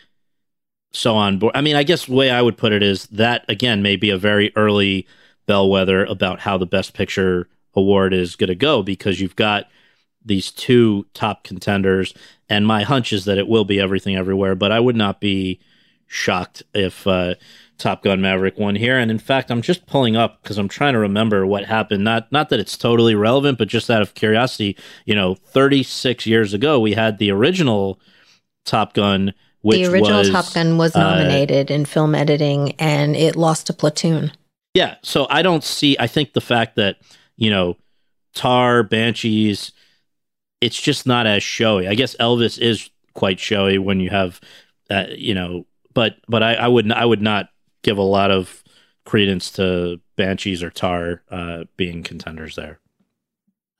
so 0.94 1.16
on 1.16 1.38
board. 1.40 1.56
I 1.56 1.62
mean, 1.62 1.76
I 1.76 1.84
guess 1.84 2.06
the 2.06 2.14
way 2.14 2.32
I 2.32 2.42
would 2.42 2.58
put 2.58 2.72
it 2.72 2.82
is 2.82 3.08
that 3.08 3.46
again 3.50 3.82
may 3.82 3.96
be 3.96 4.10
a 4.10 4.18
very 4.18 4.52
early 4.56 5.08
bellwether 5.46 6.06
about 6.06 6.40
how 6.40 6.58
the 6.58 6.66
best 6.66 6.94
picture 6.94 7.48
award 7.76 8.14
is 8.14 8.36
going 8.36 8.48
to 8.48 8.56
go 8.56 8.82
because 8.82 9.20
you've 9.20 9.36
got 9.36 9.70
these 10.24 10.50
two 10.50 11.06
top 11.14 11.44
contenders 11.44 12.14
and 12.50 12.66
my 12.66 12.84
hunch 12.84 13.14
is 13.14 13.26
that 13.26 13.38
it 13.38 13.48
will 13.48 13.66
be 13.66 13.80
everything 13.80 14.16
everywhere 14.16 14.56
but 14.56 14.72
i 14.72 14.80
would 14.80 14.96
not 14.96 15.22
be 15.22 15.60
shocked 16.08 16.64
if 16.74 17.06
uh, 17.08 17.36
top 17.78 18.04
gun 18.04 18.22
maverick 18.22 18.58
won 18.58 18.76
here 18.76 18.98
and 18.98 19.12
in 19.12 19.20
fact 19.20 19.52
i'm 19.52 19.62
just 19.62 19.86
pulling 19.86 20.16
up 20.16 20.42
because 20.42 20.58
i'm 20.58 20.70
trying 20.70 20.94
to 20.94 21.00
remember 21.00 21.46
what 21.46 21.66
happened 21.66 22.04
not 22.04 22.32
not 22.32 22.50
that 22.50 22.60
it's 22.60 22.78
totally 22.78 23.16
relevant 23.16 23.58
but 23.58 23.68
just 23.68 23.90
out 23.90 24.02
of 24.02 24.14
curiosity 24.14 24.78
you 25.06 25.14
know 25.14 25.36
36 25.36 26.26
years 26.26 26.54
ago 26.54 26.80
we 26.80 26.94
had 26.94 27.18
the 27.18 27.32
original 27.32 28.00
top 28.64 28.94
gun 28.94 29.34
which 29.66 29.78
the 29.78 29.92
original 29.92 30.20
was, 30.20 30.30
Top 30.30 30.54
Gun 30.54 30.78
was 30.78 30.96
uh, 30.96 31.00
nominated 31.00 31.72
in 31.72 31.86
film 31.86 32.14
editing, 32.14 32.74
and 32.74 33.16
it 33.16 33.36
lost 33.36 33.66
to 33.66 33.74
Platoon. 33.74 34.32
Yeah, 34.76 34.98
so 35.02 35.26
I 35.32 35.42
don't 35.42 35.64
see. 35.64 35.98
I 36.00 36.06
think 36.06 36.34
the 36.34 36.42
fact 36.42 36.76
that 36.76 36.98
you 37.36 37.50
know 37.50 37.76
Tar, 38.36 38.84
Banshees, 38.84 39.72
it's 40.62 40.80
just 40.80 41.08
not 41.08 41.26
as 41.26 41.42
showy. 41.42 41.88
I 41.88 41.96
guess 41.96 42.16
Elvis 42.18 42.60
is 42.60 42.92
quite 43.16 43.40
showy 43.40 43.80
when 43.80 44.00
you 44.00 44.12
have, 44.12 44.40
uh, 44.92 45.06
you 45.10 45.34
know, 45.34 45.66
but 45.96 46.18
but 46.28 46.44
I, 46.44 46.54
I 46.54 46.68
would 46.68 46.92
I 46.92 47.06
would 47.06 47.24
not 47.24 47.50
give 47.82 47.98
a 47.98 48.04
lot 48.04 48.30
of 48.30 48.64
credence 49.06 49.50
to 49.52 50.00
Banshees 50.16 50.62
or 50.62 50.70
Tar 50.70 51.24
uh, 51.32 51.64
being 51.78 52.04
contenders 52.04 52.56
there. 52.56 52.80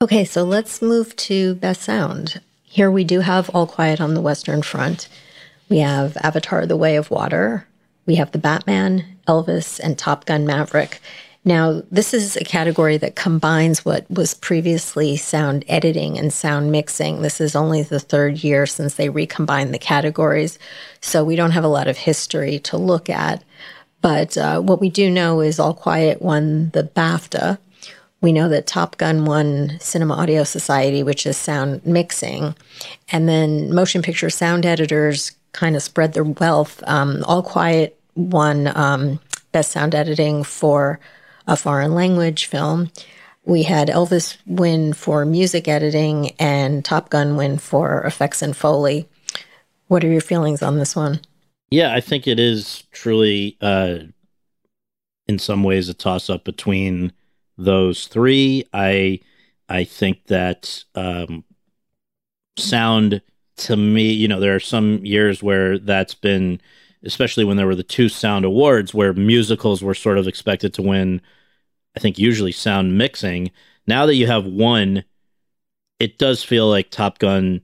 Okay, 0.02 0.24
so 0.24 0.42
let's 0.42 0.82
move 0.82 1.14
to 1.16 1.54
Best 1.54 1.82
Sound. 1.82 2.40
Here 2.64 2.90
we 2.90 3.04
do 3.04 3.20
have 3.20 3.48
All 3.50 3.66
Quiet 3.66 4.00
on 4.00 4.14
the 4.14 4.20
Western 4.20 4.62
Front. 4.62 5.08
We 5.68 5.78
have 5.78 6.16
Avatar 6.22 6.66
The 6.66 6.76
Way 6.76 6.96
of 6.96 7.10
Water. 7.10 7.66
We 8.04 8.16
have 8.16 8.32
The 8.32 8.38
Batman, 8.38 9.18
Elvis, 9.26 9.80
and 9.80 9.98
Top 9.98 10.26
Gun 10.26 10.46
Maverick. 10.46 11.00
Now, 11.46 11.80
this 11.92 12.12
is 12.12 12.36
a 12.36 12.42
category 12.42 12.96
that 12.96 13.14
combines 13.14 13.84
what 13.84 14.04
was 14.10 14.34
previously 14.34 15.16
sound 15.16 15.64
editing 15.68 16.18
and 16.18 16.32
sound 16.32 16.72
mixing. 16.72 17.22
This 17.22 17.40
is 17.40 17.54
only 17.54 17.84
the 17.84 18.00
third 18.00 18.42
year 18.42 18.66
since 18.66 18.94
they 18.94 19.10
recombined 19.10 19.72
the 19.72 19.78
categories, 19.78 20.58
so 21.00 21.22
we 21.22 21.36
don't 21.36 21.52
have 21.52 21.62
a 21.62 21.68
lot 21.68 21.86
of 21.86 21.98
history 21.98 22.58
to 22.58 22.76
look 22.76 23.08
at. 23.08 23.44
But 24.02 24.36
uh, 24.36 24.60
what 24.60 24.80
we 24.80 24.90
do 24.90 25.08
know 25.08 25.40
is 25.40 25.60
All 25.60 25.72
Quiet 25.72 26.20
won 26.20 26.70
the 26.70 26.82
BAFTA. 26.82 27.58
We 28.20 28.32
know 28.32 28.48
that 28.48 28.66
Top 28.66 28.96
Gun 28.96 29.24
won 29.24 29.78
Cinema 29.78 30.14
Audio 30.14 30.42
Society, 30.42 31.04
which 31.04 31.26
is 31.26 31.36
sound 31.36 31.86
mixing. 31.86 32.56
And 33.12 33.28
then 33.28 33.72
motion 33.72 34.02
picture 34.02 34.30
sound 34.30 34.66
editors 34.66 35.30
kind 35.52 35.76
of 35.76 35.82
spread 35.84 36.12
their 36.12 36.24
wealth. 36.24 36.82
Um, 36.88 37.22
All 37.24 37.44
Quiet 37.44 37.96
won 38.16 38.76
um, 38.76 39.20
Best 39.52 39.70
Sound 39.70 39.94
Editing 39.94 40.42
for 40.42 40.98
a 41.46 41.56
foreign 41.56 41.94
language 41.94 42.46
film. 42.46 42.90
We 43.44 43.62
had 43.62 43.88
Elvis 43.88 44.36
win 44.46 44.92
for 44.92 45.24
music 45.24 45.68
editing 45.68 46.32
and 46.38 46.84
Top 46.84 47.10
Gun 47.10 47.36
win 47.36 47.58
for 47.58 48.02
effects 48.02 48.42
and 48.42 48.56
Foley. 48.56 49.08
What 49.88 50.02
are 50.02 50.08
your 50.08 50.20
feelings 50.20 50.62
on 50.62 50.78
this 50.78 50.96
one? 50.96 51.20
Yeah, 51.70 51.94
I 51.94 52.00
think 52.00 52.26
it 52.26 52.40
is 52.40 52.84
truly, 52.92 53.56
uh, 53.60 53.98
in 55.28 55.38
some 55.38 55.62
ways, 55.62 55.88
a 55.88 55.94
toss 55.94 56.28
up 56.28 56.44
between 56.44 57.12
those 57.56 58.06
three. 58.06 58.64
I 58.72 59.20
I 59.68 59.84
think 59.84 60.26
that 60.26 60.84
um, 60.94 61.44
sound 62.56 63.22
to 63.56 63.76
me, 63.76 64.12
you 64.12 64.28
know, 64.28 64.40
there 64.40 64.54
are 64.54 64.60
some 64.60 65.04
years 65.04 65.42
where 65.42 65.78
that's 65.78 66.14
been, 66.14 66.60
especially 67.04 67.44
when 67.44 67.56
there 67.56 67.66
were 67.66 67.74
the 67.74 67.82
two 67.82 68.08
sound 68.08 68.44
awards, 68.44 68.94
where 68.94 69.12
musicals 69.12 69.82
were 69.82 69.94
sort 69.94 70.18
of 70.18 70.26
expected 70.28 70.74
to 70.74 70.82
win. 70.82 71.20
I 71.96 72.00
think 72.00 72.18
usually 72.18 72.52
sound 72.52 72.98
mixing. 72.98 73.50
Now 73.86 74.06
that 74.06 74.16
you 74.16 74.26
have 74.26 74.46
one, 74.46 75.04
it 75.98 76.18
does 76.18 76.42
feel 76.42 76.68
like 76.68 76.90
Top 76.90 77.18
Gun 77.18 77.62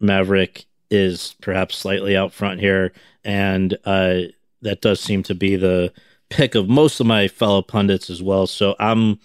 Maverick 0.00 0.66
is 0.90 1.34
perhaps 1.40 1.76
slightly 1.76 2.16
out 2.16 2.32
front 2.32 2.60
here, 2.60 2.92
and 3.24 3.76
uh, 3.84 4.20
that 4.62 4.80
does 4.80 5.00
seem 5.00 5.22
to 5.24 5.34
be 5.34 5.56
the 5.56 5.92
pick 6.30 6.54
of 6.54 6.68
most 6.68 7.00
of 7.00 7.06
my 7.06 7.28
fellow 7.28 7.62
pundits 7.62 8.10
as 8.10 8.22
well. 8.22 8.46
So 8.46 8.76
I'm, 8.78 9.18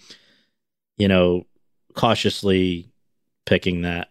you 0.97 1.07
know, 1.07 1.45
cautiously 1.93 2.89
picking 3.45 3.81
that. 3.81 4.09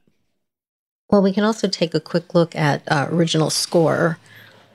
Well, 1.09 1.23
we 1.23 1.33
can 1.33 1.45
also 1.45 1.69
take 1.69 1.95
a 1.95 2.01
quick 2.01 2.35
look 2.35 2.55
at 2.55 2.83
uh, 2.91 3.09
original 3.11 3.51
score, 3.51 4.19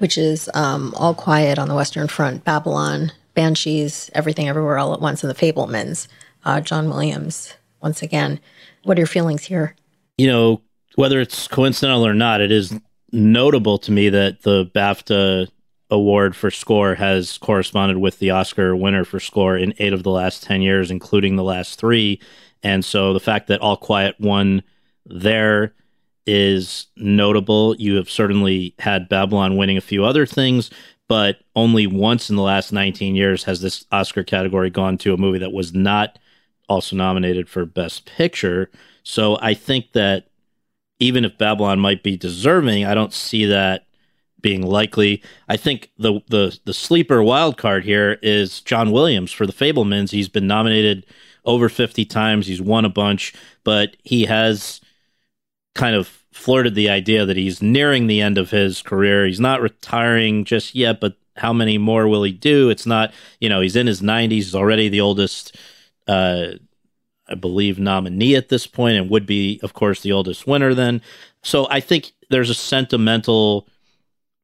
which 0.06 0.20
is 0.20 0.48
um, 0.54 0.94
All 0.98 1.16
Quiet 1.16 1.58
on 1.58 1.68
the 1.68 1.74
Western 1.74 2.08
Front, 2.08 2.44
Babylon, 2.44 3.12
Banshees, 3.34 4.12
Everything 4.14 4.48
Everywhere 4.48 4.78
All 4.78 4.94
at 4.94 5.02
Once, 5.02 5.24
and 5.24 5.34
The 5.34 5.52
Fabelmans. 5.52 6.08
Uh, 6.44 6.62
John 6.62 6.90
Williams, 6.90 7.56
once 7.82 8.04
again. 8.04 8.40
What 8.84 9.00
are 9.00 9.02
your 9.02 9.08
feelings 9.08 9.46
here? 9.46 9.76
You 10.20 10.28
know, 10.28 10.62
whether 10.94 11.20
it's 11.20 11.48
coincidental 11.48 12.06
or 12.06 12.14
not, 12.14 12.40
it 12.40 12.52
is 12.52 12.80
notable 13.14 13.80
to 13.80 13.92
me 13.92 14.10
that 14.10 14.44
the 14.44 14.68
BAFTA 14.76 15.48
award 15.90 16.36
for 16.36 16.52
score 16.52 16.94
has 16.94 17.40
corresponded 17.40 17.98
with 17.98 18.20
the 18.20 18.30
Oscar 18.30 18.76
winner 18.76 19.06
for 19.06 19.20
score 19.20 19.58
in 19.58 19.74
eight 19.80 19.92
of 19.92 20.04
the 20.04 20.12
last 20.12 20.44
10 20.44 20.62
years, 20.62 20.92
including 20.92 21.36
the 21.36 21.44
last 21.44 21.80
three. 21.80 22.22
And 22.62 22.86
so 22.86 23.12
the 23.12 23.20
fact 23.20 23.48
that 23.48 23.60
All 23.60 23.76
Quiet 23.76 24.18
won 24.20 24.62
there 25.08 25.74
is 26.26 26.88
notable. 26.96 27.76
You 27.78 27.96
have 27.96 28.10
certainly 28.10 28.74
had 28.80 29.10
Babylon 29.10 29.58
winning 29.58 29.78
a 29.78 29.82
few 29.82 30.04
other 30.04 30.26
things, 30.26 30.70
but 31.08 31.38
only 31.56 31.88
once 31.88 32.30
in 32.30 32.36
the 32.36 32.42
last 32.42 32.72
19 32.72 33.16
years 33.16 33.44
has 33.44 33.62
this 33.62 33.86
Oscar 33.92 34.24
category 34.24 34.70
gone 34.70 34.98
to 35.00 35.14
a 35.14 35.18
movie 35.18 35.40
that 35.40 35.54
was 35.54 35.74
not 35.74 36.18
also 36.68 36.96
nominated 36.96 37.48
for 37.48 37.66
Best 37.66 38.06
Picture. 38.06 38.72
So 39.04 39.38
I 39.42 39.54
think 39.54 39.92
that 39.94 40.28
even 41.00 41.26
if 41.26 41.38
Babylon 41.38 41.80
might 41.80 42.04
be 42.04 42.18
deserving, 42.18 42.86
I 42.86 42.96
don't 42.96 43.14
see 43.14 43.46
that 43.46 43.86
being 44.42 44.62
likely. 44.62 45.24
I 45.50 45.58
think 45.58 45.92
the 45.98 46.22
the 46.28 46.58
the 46.66 46.74
sleeper 46.74 47.24
wild 47.24 47.58
card 47.58 47.84
here 47.84 48.20
is 48.22 48.62
John 48.62 48.92
Williams 48.92 49.32
for 49.32 49.46
the 49.46 49.54
Fabelmans. 49.54 50.12
He's 50.12 50.30
been 50.30 50.48
nominated 50.48 51.06
over 51.46 51.70
50 51.70 52.06
times. 52.06 52.48
He's 52.48 52.62
won 52.62 52.86
a 52.86 52.90
bunch, 52.90 53.34
but 53.64 53.98
he 54.04 54.26
has 54.26 54.82
kind 55.76 55.96
of 55.96 56.08
flirted 56.32 56.76
the 56.76 56.90
idea 56.90 57.26
that 57.26 57.38
he's 57.38 57.62
nearing 57.62 58.08
the 58.08 58.22
end 58.22 58.38
of 58.38 58.50
his 58.50 58.82
career. 58.82 59.26
He's 59.26 59.40
not 59.40 59.62
retiring 59.62 60.44
just 60.44 60.74
yet, 60.74 61.00
but 61.00 61.16
how 61.38 61.54
many 61.54 61.78
more 61.78 62.08
will 62.08 62.24
he 62.24 62.32
do? 62.32 62.70
It's 62.70 62.86
not, 62.86 63.14
you 63.40 63.50
know, 63.50 63.62
he's 63.62 63.76
in 63.76 63.88
his 63.88 64.02
90s, 64.02 64.32
he's 64.32 64.56
already 64.56 64.90
the 64.90 65.02
oldest 65.02 65.58
uh 66.08 66.48
I 67.28 67.34
believe 67.34 67.80
nominee 67.80 68.36
at 68.36 68.50
this 68.50 68.68
point 68.68 68.98
and 68.98 69.10
would 69.10 69.26
be 69.26 69.60
of 69.64 69.74
course 69.74 70.02
the 70.02 70.12
oldest 70.12 70.46
winner 70.46 70.74
then. 70.74 71.02
So 71.44 71.68
I 71.70 71.80
think 71.80 72.12
there's 72.30 72.50
a 72.50 72.56
sentimental 72.56 73.68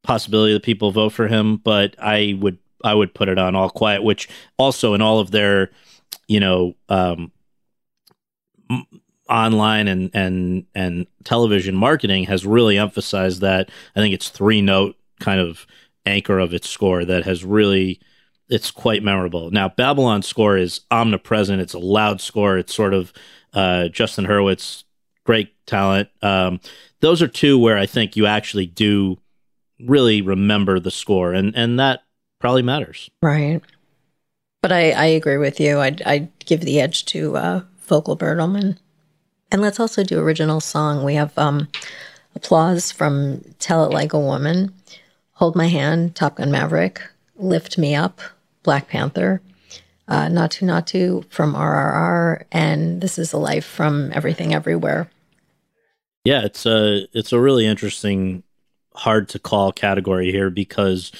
possibility 0.04 0.54
that 0.54 0.64
people 0.64 0.92
vote 0.92 1.14
for 1.14 1.28
him, 1.28 1.58
but 1.58 1.96
I 2.00 2.38
would 2.40 2.58
I 2.84 2.94
would 2.94 3.14
put 3.14 3.30
it 3.30 3.38
on 3.38 3.56
All 3.56 3.70
Quiet, 3.70 4.04
which 4.04 4.28
also 4.58 4.94
in 4.96 5.02
all 5.02 5.20
of 5.20 5.30
their, 5.32 5.70
you 6.28 6.40
know, 6.40 6.74
um, 6.90 7.32
online 9.32 9.88
and 9.88 10.12
and 10.14 10.66
and 10.76 11.08
television 11.24 11.76
marketing 11.76 12.26
has 12.26 12.46
really 12.46 12.78
emphasized 12.78 13.42
that. 13.42 13.70
I 13.96 14.00
think 14.00 14.14
it's 14.14 14.30
three 14.30 14.62
note 14.62 14.96
kind 15.20 15.40
of 15.40 15.66
anchor 16.06 16.40
of 16.40 16.54
its 16.54 16.70
score 16.70 17.06
that 17.06 17.24
has 17.24 17.46
really 17.46 18.00
it's 18.50 18.70
quite 18.70 19.02
memorable. 19.02 19.50
Now 19.50 19.70
Babylon's 19.70 20.28
score 20.28 20.58
is 20.58 20.82
omnipresent. 20.92 21.62
It's 21.62 21.74
a 21.74 21.80
loud 21.80 22.20
score. 22.20 22.58
It's 22.58 22.76
sort 22.76 22.94
of 22.94 23.14
uh, 23.54 23.88
Justin 23.88 24.26
Hurwitz, 24.26 24.84
great 25.26 25.54
talent. 25.66 26.10
Um, 26.22 26.60
those 27.00 27.22
are 27.22 27.28
two 27.28 27.58
where 27.58 27.78
I 27.78 27.86
think 27.86 28.16
you 28.16 28.26
actually 28.26 28.66
do 28.66 29.18
really 29.80 30.22
remember 30.22 30.80
the 30.80 30.92
score, 30.92 31.34
and 31.34 31.56
and 31.56 31.80
that 31.80 32.04
probably 32.40 32.62
matters. 32.62 33.10
Right. 33.22 33.62
But 34.62 34.72
I, 34.72 34.92
I 34.92 35.06
agree 35.06 35.38
with 35.38 35.60
you. 35.60 35.80
I'd, 35.80 36.02
I'd 36.04 36.30
give 36.46 36.62
the 36.62 36.80
edge 36.80 37.06
to 37.06 37.36
uh, 37.36 37.62
Volker 37.88 38.16
Bertelmann. 38.16 38.78
And 39.52 39.62
let's 39.62 39.82
also 39.82 40.04
do 40.04 40.20
original 40.20 40.62
song. 40.62 41.04
We 41.04 41.16
have 41.16 41.38
um, 41.38 41.68
applause 42.36 42.90
from 42.92 43.42
Tell 43.60 43.84
It 43.84 43.92
Like 43.92 44.14
a 44.14 44.20
Woman, 44.20 44.74
Hold 45.34 45.58
My 45.58 45.68
Hand, 45.68 46.16
Top 46.16 46.36
Gun 46.36 46.52
Maverick, 46.52 47.02
Lift 47.36 47.78
Me 47.78 47.94
Up, 47.94 48.22
Black 48.64 48.88
Panther, 48.88 49.42
uh, 50.08 50.28
Naatu 50.28 50.66
Naatu 50.66 51.26
from 51.30 51.54
RRR, 51.54 52.46
and 52.52 53.02
This 53.02 53.20
Is 53.20 53.34
a 53.34 53.38
Life 53.38 53.66
from 53.66 54.12
Everything 54.14 54.54
Everywhere. 54.54 55.10
Yeah, 56.24 56.46
it's 56.46 56.66
a 56.66 57.08
it's 57.14 57.34
a 57.34 57.40
really 57.40 57.66
interesting, 57.66 58.44
hard 58.94 59.28
to 59.30 59.40
call 59.40 59.72
category 59.72 60.32
here 60.32 60.50
because 60.50 61.12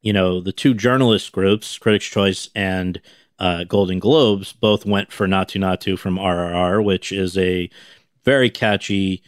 you 0.00 0.12
know 0.12 0.40
the 0.40 0.52
two 0.52 0.74
journalist 0.74 1.32
groups, 1.32 1.76
Critics' 1.76 2.06
Choice 2.06 2.48
and 2.54 3.00
uh, 3.38 3.64
Golden 3.64 3.98
Globes, 3.98 4.52
both 4.52 4.84
went 4.84 5.12
for 5.12 5.26
Naatu 5.26 5.60
Naatu 5.60 5.98
from 5.98 6.16
RRR, 6.16 6.84
which 6.84 7.12
is 7.12 7.36
a 7.38 7.70
very 8.24 8.50
catchy 8.50 9.22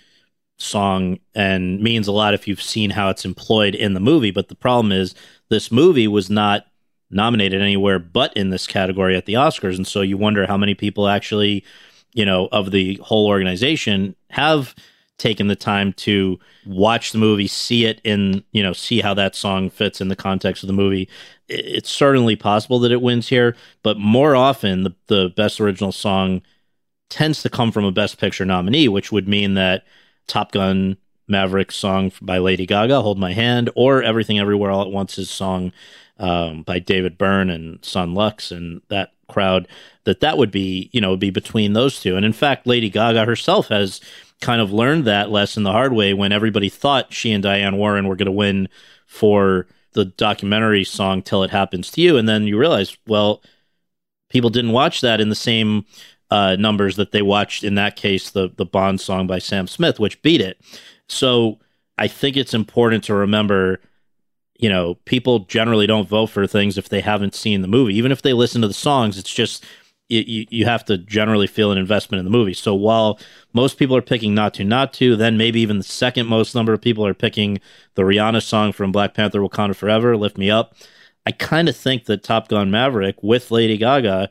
song 0.58 1.18
and 1.34 1.80
means 1.80 2.06
a 2.06 2.12
lot 2.12 2.34
if 2.34 2.46
you've 2.46 2.62
seen 2.62 2.90
how 2.90 3.08
it's 3.08 3.24
employed 3.24 3.74
in 3.74 3.94
the 3.94 4.00
movie. 4.00 4.30
But 4.30 4.48
the 4.48 4.54
problem 4.54 4.92
is 4.92 5.14
this 5.48 5.72
movie 5.72 6.08
was 6.08 6.28
not 6.28 6.66
nominated 7.10 7.60
anywhere 7.60 7.98
but 7.98 8.36
in 8.36 8.50
this 8.50 8.66
category 8.66 9.16
at 9.16 9.26
the 9.26 9.34
Oscars, 9.34 9.76
and 9.76 9.86
so 9.86 10.00
you 10.00 10.16
wonder 10.16 10.46
how 10.46 10.56
many 10.56 10.74
people 10.74 11.08
actually, 11.08 11.64
you 12.12 12.24
know, 12.24 12.48
of 12.52 12.70
the 12.70 12.96
whole 13.02 13.26
organization 13.26 14.14
have 14.30 14.74
taken 15.20 15.48
the 15.48 15.56
time 15.56 15.92
to 15.92 16.38
watch 16.66 17.12
the 17.12 17.18
movie, 17.18 17.46
see 17.46 17.84
it 17.84 18.00
in, 18.02 18.42
you 18.52 18.62
know, 18.62 18.72
see 18.72 19.00
how 19.00 19.14
that 19.14 19.36
song 19.36 19.68
fits 19.68 20.00
in 20.00 20.08
the 20.08 20.16
context 20.16 20.62
of 20.62 20.66
the 20.66 20.72
movie. 20.72 21.08
It's 21.48 21.90
certainly 21.90 22.36
possible 22.36 22.78
that 22.80 22.90
it 22.90 23.02
wins 23.02 23.28
here, 23.28 23.54
but 23.82 23.98
more 23.98 24.34
often 24.34 24.82
the, 24.82 24.94
the 25.08 25.32
best 25.36 25.60
original 25.60 25.92
song 25.92 26.42
tends 27.10 27.42
to 27.42 27.50
come 27.50 27.70
from 27.70 27.84
a 27.84 27.92
best 27.92 28.18
picture 28.18 28.46
nominee, 28.46 28.88
which 28.88 29.12
would 29.12 29.28
mean 29.28 29.54
that 29.54 29.84
Top 30.26 30.52
Gun 30.52 30.96
Maverick 31.28 31.70
song 31.70 32.12
by 32.22 32.38
Lady 32.38 32.64
Gaga, 32.66 33.02
Hold 33.02 33.18
My 33.18 33.32
Hand, 33.32 33.68
or 33.76 34.02
Everything 34.02 34.38
Everywhere 34.38 34.70
All 34.70 34.82
at 34.82 34.94
Once's 34.94 35.30
song 35.30 35.72
um, 36.18 36.62
by 36.62 36.78
David 36.78 37.18
Byrne 37.18 37.50
and 37.50 37.84
Son 37.84 38.14
Lux 38.14 38.50
and 38.50 38.80
that 38.88 39.12
crowd, 39.28 39.68
that 40.10 40.18
that 40.18 40.36
would 40.36 40.50
be, 40.50 40.90
you 40.92 41.00
know, 41.00 41.16
be 41.16 41.30
between 41.30 41.72
those 41.72 42.00
two. 42.00 42.16
And 42.16 42.26
in 42.26 42.32
fact, 42.32 42.66
Lady 42.66 42.90
Gaga 42.90 43.24
herself 43.24 43.68
has 43.68 44.00
kind 44.40 44.60
of 44.60 44.72
learned 44.72 45.04
that 45.04 45.30
lesson 45.30 45.62
the 45.62 45.70
hard 45.70 45.92
way 45.92 46.14
when 46.14 46.32
everybody 46.32 46.68
thought 46.68 47.12
she 47.12 47.30
and 47.30 47.44
Diane 47.44 47.76
Warren 47.76 48.08
were 48.08 48.16
going 48.16 48.26
to 48.26 48.32
win 48.32 48.68
for 49.06 49.68
the 49.92 50.04
documentary 50.04 50.82
song 50.82 51.22
Till 51.22 51.44
It 51.44 51.50
Happens 51.50 51.92
to 51.92 52.00
You. 52.00 52.16
And 52.16 52.28
then 52.28 52.48
you 52.48 52.58
realize, 52.58 52.96
well, 53.06 53.40
people 54.30 54.50
didn't 54.50 54.72
watch 54.72 55.00
that 55.00 55.20
in 55.20 55.28
the 55.28 55.36
same 55.36 55.84
uh, 56.28 56.56
numbers 56.58 56.96
that 56.96 57.12
they 57.12 57.22
watched 57.22 57.62
in 57.62 57.76
that 57.76 57.94
case, 57.94 58.30
the, 58.30 58.50
the 58.56 58.66
Bond 58.66 59.00
song 59.00 59.28
by 59.28 59.38
Sam 59.38 59.68
Smith, 59.68 60.00
which 60.00 60.22
beat 60.22 60.40
it. 60.40 60.60
So 61.08 61.60
I 61.98 62.08
think 62.08 62.36
it's 62.36 62.54
important 62.54 63.04
to 63.04 63.14
remember 63.14 63.80
you 64.60 64.68
know, 64.68 64.96
people 65.06 65.40
generally 65.40 65.86
don't 65.86 66.08
vote 66.08 66.26
for 66.26 66.46
things 66.46 66.76
if 66.76 66.90
they 66.90 67.00
haven't 67.00 67.34
seen 67.34 67.62
the 67.62 67.68
movie. 67.68 67.94
Even 67.94 68.12
if 68.12 68.20
they 68.20 68.34
listen 68.34 68.60
to 68.60 68.68
the 68.68 68.74
songs, 68.74 69.16
it's 69.16 69.32
just 69.32 69.64
you, 70.10 70.46
you 70.50 70.64
have 70.64 70.84
to 70.86 70.98
generally 70.98 71.46
feel 71.46 71.72
an 71.72 71.78
investment 71.78 72.18
in 72.18 72.24
the 72.24 72.30
movie. 72.30 72.54
So 72.54 72.74
while 72.74 73.18
most 73.52 73.78
people 73.78 73.96
are 73.96 74.02
picking 74.02 74.34
Naatu 74.34 74.66
Naatu, 74.66 75.16
then 75.16 75.36
maybe 75.36 75.60
even 75.60 75.78
the 75.78 75.84
second 75.84 76.26
most 76.26 76.54
number 76.54 76.72
of 76.72 76.80
people 76.80 77.06
are 77.06 77.14
picking 77.14 77.60
the 77.94 78.02
Rihanna 78.02 78.42
song 78.42 78.72
from 78.72 78.92
Black 78.92 79.14
Panther 79.14 79.40
Wakanda 79.40 79.74
Forever, 79.74 80.16
Lift 80.16 80.36
Me 80.36 80.50
Up. 80.50 80.74
I 81.26 81.32
kind 81.32 81.68
of 81.68 81.76
think 81.76 82.06
that 82.06 82.22
Top 82.22 82.48
Gun 82.48 82.70
Maverick 82.70 83.22
with 83.22 83.50
Lady 83.50 83.76
Gaga, 83.76 84.30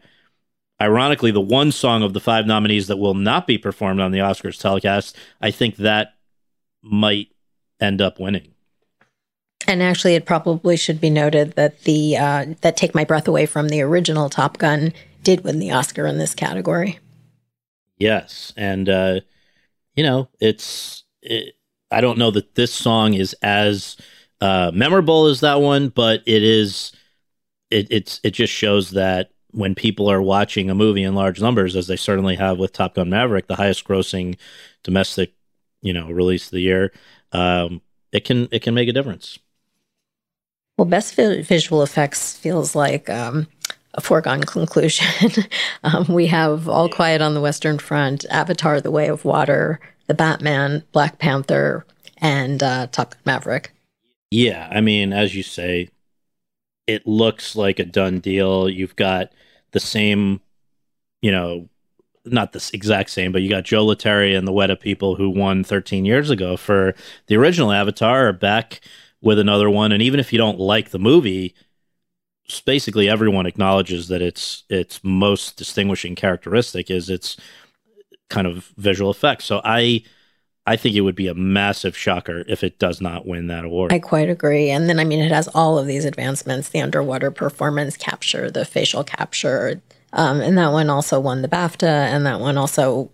ironically, 0.81 1.31
the 1.31 1.39
one 1.39 1.71
song 1.71 2.03
of 2.03 2.13
the 2.13 2.19
five 2.19 2.45
nominees 2.45 2.87
that 2.87 2.97
will 2.97 3.13
not 3.13 3.47
be 3.47 3.57
performed 3.57 3.99
on 3.99 4.11
the 4.11 4.19
Oscars 4.19 4.59
telecast, 4.59 5.15
I 5.41 5.51
think 5.51 5.77
that 5.77 6.15
might 6.81 7.27
end 7.79 8.01
up 8.01 8.19
winning. 8.19 8.53
And 9.67 9.83
actually, 9.83 10.15
it 10.15 10.25
probably 10.25 10.77
should 10.77 10.99
be 10.99 11.09
noted 11.09 11.53
that 11.53 11.83
the 11.83 12.17
uh, 12.17 12.45
that 12.61 12.75
"Take 12.75 12.95
My 12.95 13.03
Breath 13.03 13.27
Away" 13.27 13.45
from 13.45 13.69
the 13.69 13.81
original 13.81 14.29
Top 14.29 14.57
Gun 14.57 14.93
did 15.23 15.43
win 15.43 15.59
the 15.59 15.71
Oscar 15.71 16.05
in 16.05 16.17
this 16.17 16.35
category. 16.35 16.99
Yes, 17.97 18.53
and 18.55 18.87
uh, 18.87 19.19
you 19.95 20.03
know, 20.03 20.29
it's 20.39 21.03
it, 21.21 21.55
I 21.91 22.01
don't 22.01 22.17
know 22.17 22.31
that 22.31 22.55
this 22.55 22.73
song 22.73 23.13
is 23.13 23.35
as 23.41 23.97
uh, 24.41 24.71
memorable 24.73 25.25
as 25.25 25.41
that 25.41 25.61
one, 25.61 25.89
but 25.89 26.21
it 26.25 26.43
is. 26.43 26.91
It 27.69 27.87
it's 27.91 28.19
it 28.23 28.31
just 28.31 28.53
shows 28.53 28.91
that 28.91 29.31
when 29.51 29.75
people 29.75 30.09
are 30.09 30.21
watching 30.21 30.69
a 30.69 30.75
movie 30.75 31.03
in 31.03 31.15
large 31.15 31.41
numbers, 31.41 31.75
as 31.75 31.87
they 31.87 31.95
certainly 31.95 32.35
have 32.35 32.57
with 32.57 32.73
Top 32.73 32.95
Gun 32.95 33.09
Maverick, 33.09 33.47
the 33.47 33.55
highest 33.55 33.85
grossing 33.85 34.37
domestic, 34.83 35.33
you 35.81 35.93
know, 35.93 36.09
release 36.09 36.45
of 36.45 36.51
the 36.51 36.61
year, 36.61 36.91
um, 37.31 37.81
it 38.11 38.25
can 38.25 38.47
it 38.51 38.61
can 38.61 38.73
make 38.73 38.89
a 38.89 38.93
difference. 38.93 39.37
Well, 40.77 40.85
best 40.85 41.15
visual 41.15 41.83
effects 41.83 42.37
feels 42.37 42.73
like 42.73 43.09
um, 43.09 43.47
a 43.93 44.01
foregone 44.01 44.43
conclusion. 44.43 45.31
um, 45.83 46.05
we 46.07 46.27
have 46.27 46.67
All 46.67 46.89
Quiet 46.89 47.21
on 47.21 47.33
the 47.33 47.41
Western 47.41 47.79
Front, 47.79 48.25
Avatar: 48.29 48.81
The 48.81 48.91
Way 48.91 49.07
of 49.07 49.25
Water, 49.25 49.79
The 50.07 50.13
Batman, 50.13 50.83
Black 50.91 51.19
Panther, 51.19 51.85
and 52.17 52.61
uh, 52.61 52.87
Top 52.87 53.11
Gun 53.11 53.21
Maverick. 53.25 53.71
Yeah, 54.31 54.67
I 54.71 54.81
mean, 54.81 55.11
as 55.11 55.35
you 55.35 55.43
say, 55.43 55.89
it 56.87 57.07
looks 57.07 57.55
like 57.55 57.79
a 57.79 57.85
done 57.85 58.19
deal. 58.19 58.69
You've 58.69 58.95
got 58.95 59.31
the 59.71 59.79
same, 59.79 60.41
you 61.21 61.31
know, 61.31 61.69
not 62.25 62.51
the 62.51 62.69
exact 62.73 63.09
same, 63.09 63.31
but 63.31 63.41
you 63.41 63.49
got 63.49 63.63
Joe 63.63 63.85
Letteri 63.85 64.37
and 64.37 64.47
the 64.47 64.51
Weta 64.51 64.79
people 64.79 65.15
who 65.15 65.29
won 65.29 65.63
13 65.63 66.05
years 66.05 66.29
ago 66.29 66.57
for 66.57 66.93
the 67.27 67.37
original 67.37 67.71
Avatar 67.71 68.27
are 68.27 68.33
back 68.33 68.81
with 69.21 69.39
another 69.39 69.69
one. 69.69 69.91
And 69.91 70.01
even 70.01 70.19
if 70.19 70.31
you 70.31 70.37
don't 70.37 70.59
like 70.59 70.89
the 70.89 70.99
movie, 70.99 71.55
basically 72.65 73.09
everyone 73.09 73.45
acknowledges 73.45 74.07
that 74.07 74.21
its 74.21 74.63
its 74.69 74.99
most 75.03 75.57
distinguishing 75.57 76.15
characteristic 76.15 76.89
is 76.89 77.09
its 77.09 77.37
kind 78.29 78.47
of 78.47 78.71
visual 78.77 79.11
effects. 79.11 79.45
So 79.45 79.61
I 79.63 80.03
I 80.65 80.75
think 80.75 80.95
it 80.95 81.01
would 81.01 81.15
be 81.15 81.27
a 81.27 81.33
massive 81.33 81.97
shocker 81.97 82.43
if 82.47 82.63
it 82.63 82.77
does 82.79 83.01
not 83.01 83.25
win 83.25 83.47
that 83.47 83.65
award. 83.65 83.91
I 83.91 83.99
quite 83.99 84.29
agree. 84.29 84.69
And 84.69 84.87
then 84.89 84.99
I 84.99 85.03
mean 85.03 85.19
it 85.19 85.31
has 85.31 85.47
all 85.49 85.77
of 85.77 85.87
these 85.87 86.05
advancements, 86.05 86.69
the 86.69 86.81
underwater 86.81 87.31
performance 87.31 87.97
capture, 87.97 88.51
the 88.51 88.65
facial 88.65 89.03
capture. 89.03 89.81
Um, 90.13 90.41
and 90.41 90.57
that 90.57 90.71
one 90.71 90.89
also 90.89 91.19
won 91.19 91.41
the 91.41 91.47
BAFTA 91.47 91.83
and 91.83 92.25
that 92.25 92.39
one 92.39 92.57
also 92.57 93.11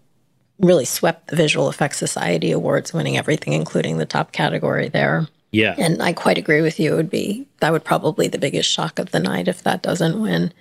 really 0.60 0.86
swept 0.86 1.28
the 1.28 1.36
Visual 1.36 1.70
Effects 1.70 1.98
Society 1.98 2.52
Awards, 2.52 2.94
winning 2.94 3.18
everything, 3.18 3.54
including 3.54 3.98
the 3.98 4.06
top 4.06 4.32
category 4.32 4.88
there. 4.88 5.28
Yeah. 5.56 5.74
And 5.78 6.02
I 6.02 6.12
quite 6.12 6.38
agree 6.38 6.62
with 6.62 6.82
you. 6.82 6.92
It 6.92 6.98
would 6.98 7.10
be, 7.10 7.48
that 7.62 7.72
would 7.72 7.86
probably 7.86 8.28
the 8.28 8.38
biggest 8.38 8.70
shock 8.70 9.00
of 9.00 9.12
the 9.12 9.22
night 9.22 9.48
if 9.48 9.64
that 9.64 9.82
doesn't 9.82 10.22
win. 10.22 10.52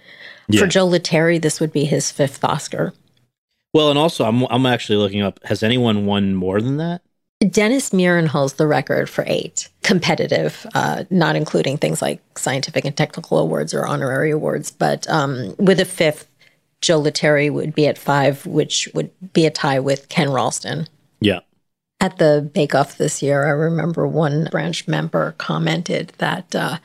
Yeah. 0.48 0.60
For 0.60 0.66
Joe 0.68 0.88
Letteri, 0.88 1.42
this 1.42 1.58
would 1.58 1.72
be 1.72 1.84
his 1.84 2.12
fifth 2.12 2.44
Oscar. 2.44 2.92
Well, 3.72 3.90
and 3.90 3.98
also, 3.98 4.24
I'm, 4.24 4.44
I'm 4.44 4.66
actually 4.66 4.98
looking 4.98 5.20
up, 5.20 5.40
has 5.46 5.64
anyone 5.64 6.06
won 6.06 6.36
more 6.36 6.60
than 6.60 6.76
that? 6.76 7.02
Dennis 7.50 7.90
Muren 7.90 8.28
holds 8.28 8.52
the 8.52 8.68
record 8.68 9.10
for 9.10 9.24
eight 9.26 9.68
competitive, 9.82 10.64
uh, 10.76 11.02
not 11.10 11.34
including 11.34 11.76
things 11.76 12.00
like 12.00 12.22
scientific 12.38 12.84
and 12.84 12.96
technical 12.96 13.38
awards 13.38 13.74
or 13.74 13.84
honorary 13.84 14.30
awards. 14.30 14.70
But 14.70 15.10
um, 15.10 15.56
with 15.58 15.80
a 15.80 15.84
fifth, 15.84 16.28
Joe 16.82 17.02
Letteri 17.02 17.52
would 17.52 17.74
be 17.74 17.88
at 17.88 17.98
five, 17.98 18.46
which 18.46 18.88
would 18.94 19.10
be 19.32 19.44
a 19.44 19.50
tie 19.50 19.80
with 19.80 20.08
Ken 20.08 20.30
Ralston. 20.30 20.86
Yeah. 21.20 21.40
At 22.04 22.18
the 22.18 22.46
Bake 22.52 22.74
Off 22.74 22.98
this 22.98 23.22
year, 23.22 23.46
I 23.46 23.52
remember 23.52 24.06
one 24.06 24.48
branch 24.50 24.86
member 24.86 25.34
commented 25.38 26.12
that 26.18 26.54
uh, 26.54 26.76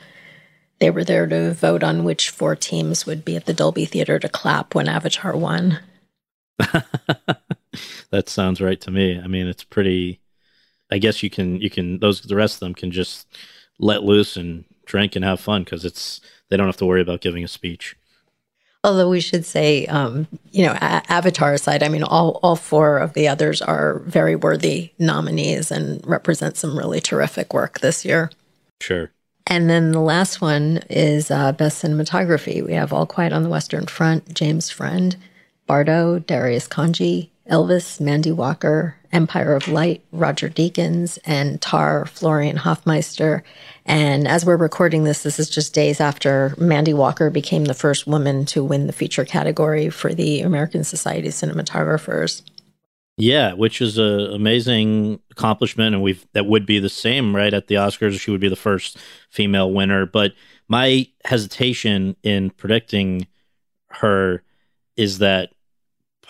they 0.78 0.88
were 0.88 1.04
there 1.04 1.26
to 1.26 1.52
vote 1.52 1.82
on 1.82 2.04
which 2.04 2.30
four 2.30 2.56
teams 2.56 3.04
would 3.04 3.22
be 3.22 3.36
at 3.36 3.44
the 3.44 3.52
Dolby 3.52 3.84
Theater 3.84 4.18
to 4.18 4.30
clap 4.30 4.74
when 4.74 4.88
Avatar 4.88 5.36
won. 5.36 5.78
that 6.58 8.28
sounds 8.30 8.62
right 8.62 8.80
to 8.80 8.90
me. 8.90 9.20
I 9.20 9.26
mean, 9.26 9.46
it's 9.46 9.62
pretty. 9.62 10.22
I 10.90 10.96
guess 10.96 11.22
you 11.22 11.28
can 11.28 11.60
you 11.60 11.68
can 11.68 11.98
those 11.98 12.22
the 12.22 12.34
rest 12.34 12.54
of 12.54 12.60
them 12.60 12.74
can 12.74 12.90
just 12.90 13.26
let 13.78 14.02
loose 14.02 14.38
and 14.38 14.64
drink 14.86 15.16
and 15.16 15.24
have 15.26 15.38
fun 15.38 15.64
because 15.64 15.84
it's 15.84 16.22
they 16.48 16.56
don't 16.56 16.66
have 16.66 16.78
to 16.78 16.86
worry 16.86 17.02
about 17.02 17.20
giving 17.20 17.44
a 17.44 17.48
speech. 17.48 17.94
Although 18.82 19.10
we 19.10 19.20
should 19.20 19.44
say, 19.44 19.86
um, 19.86 20.26
you 20.52 20.64
know, 20.64 20.72
a- 20.72 21.02
Avatar 21.12 21.52
aside, 21.52 21.82
I 21.82 21.88
mean, 21.88 22.02
all, 22.02 22.40
all 22.42 22.56
four 22.56 22.98
of 22.98 23.12
the 23.12 23.28
others 23.28 23.60
are 23.60 23.98
very 24.06 24.36
worthy 24.36 24.92
nominees 24.98 25.70
and 25.70 26.04
represent 26.06 26.56
some 26.56 26.78
really 26.78 27.00
terrific 27.00 27.52
work 27.52 27.80
this 27.80 28.04
year. 28.04 28.30
Sure. 28.80 29.10
And 29.46 29.68
then 29.68 29.92
the 29.92 30.00
last 30.00 30.40
one 30.40 30.80
is 30.88 31.30
uh, 31.30 31.52
Best 31.52 31.82
Cinematography. 31.82 32.64
We 32.64 32.72
have 32.72 32.92
All 32.92 33.04
Quiet 33.04 33.32
on 33.32 33.42
the 33.42 33.48
Western 33.48 33.86
Front, 33.86 34.32
James 34.32 34.70
Friend, 34.70 35.14
Bardo, 35.66 36.18
Darius 36.20 36.66
Khondji, 36.68 37.28
Elvis, 37.50 38.00
Mandy 38.00 38.32
Walker, 38.32 38.96
Empire 39.12 39.54
of 39.54 39.68
Light, 39.68 40.04
Roger 40.12 40.48
Deakins, 40.48 41.18
and 41.24 41.60
Tar, 41.60 42.06
Florian 42.06 42.56
Hoffmeister. 42.56 43.42
And 43.84 44.28
as 44.28 44.46
we're 44.46 44.56
recording 44.56 45.04
this, 45.04 45.24
this 45.24 45.38
is 45.40 45.50
just 45.50 45.74
days 45.74 46.00
after 46.00 46.54
Mandy 46.58 46.94
Walker 46.94 47.28
became 47.28 47.64
the 47.64 47.74
first 47.74 48.06
woman 48.06 48.44
to 48.46 48.62
win 48.62 48.86
the 48.86 48.92
feature 48.92 49.24
category 49.24 49.90
for 49.90 50.14
the 50.14 50.42
American 50.42 50.84
Society 50.84 51.28
of 51.28 51.34
Cinematographers. 51.34 52.42
Yeah, 53.16 53.52
which 53.52 53.82
is 53.82 53.98
an 53.98 54.32
amazing 54.32 55.20
accomplishment, 55.30 55.94
and 55.94 56.02
we 56.02 56.18
that 56.32 56.46
would 56.46 56.64
be 56.64 56.78
the 56.78 56.88
same 56.88 57.36
right 57.36 57.52
at 57.52 57.66
the 57.66 57.74
Oscars. 57.74 58.18
She 58.18 58.30
would 58.30 58.40
be 58.40 58.48
the 58.48 58.56
first 58.56 58.96
female 59.28 59.70
winner. 59.70 60.06
But 60.06 60.32
my 60.68 61.06
hesitation 61.26 62.16
in 62.22 62.48
predicting 62.50 63.26
her 63.90 64.42
is 64.96 65.18
that 65.18 65.50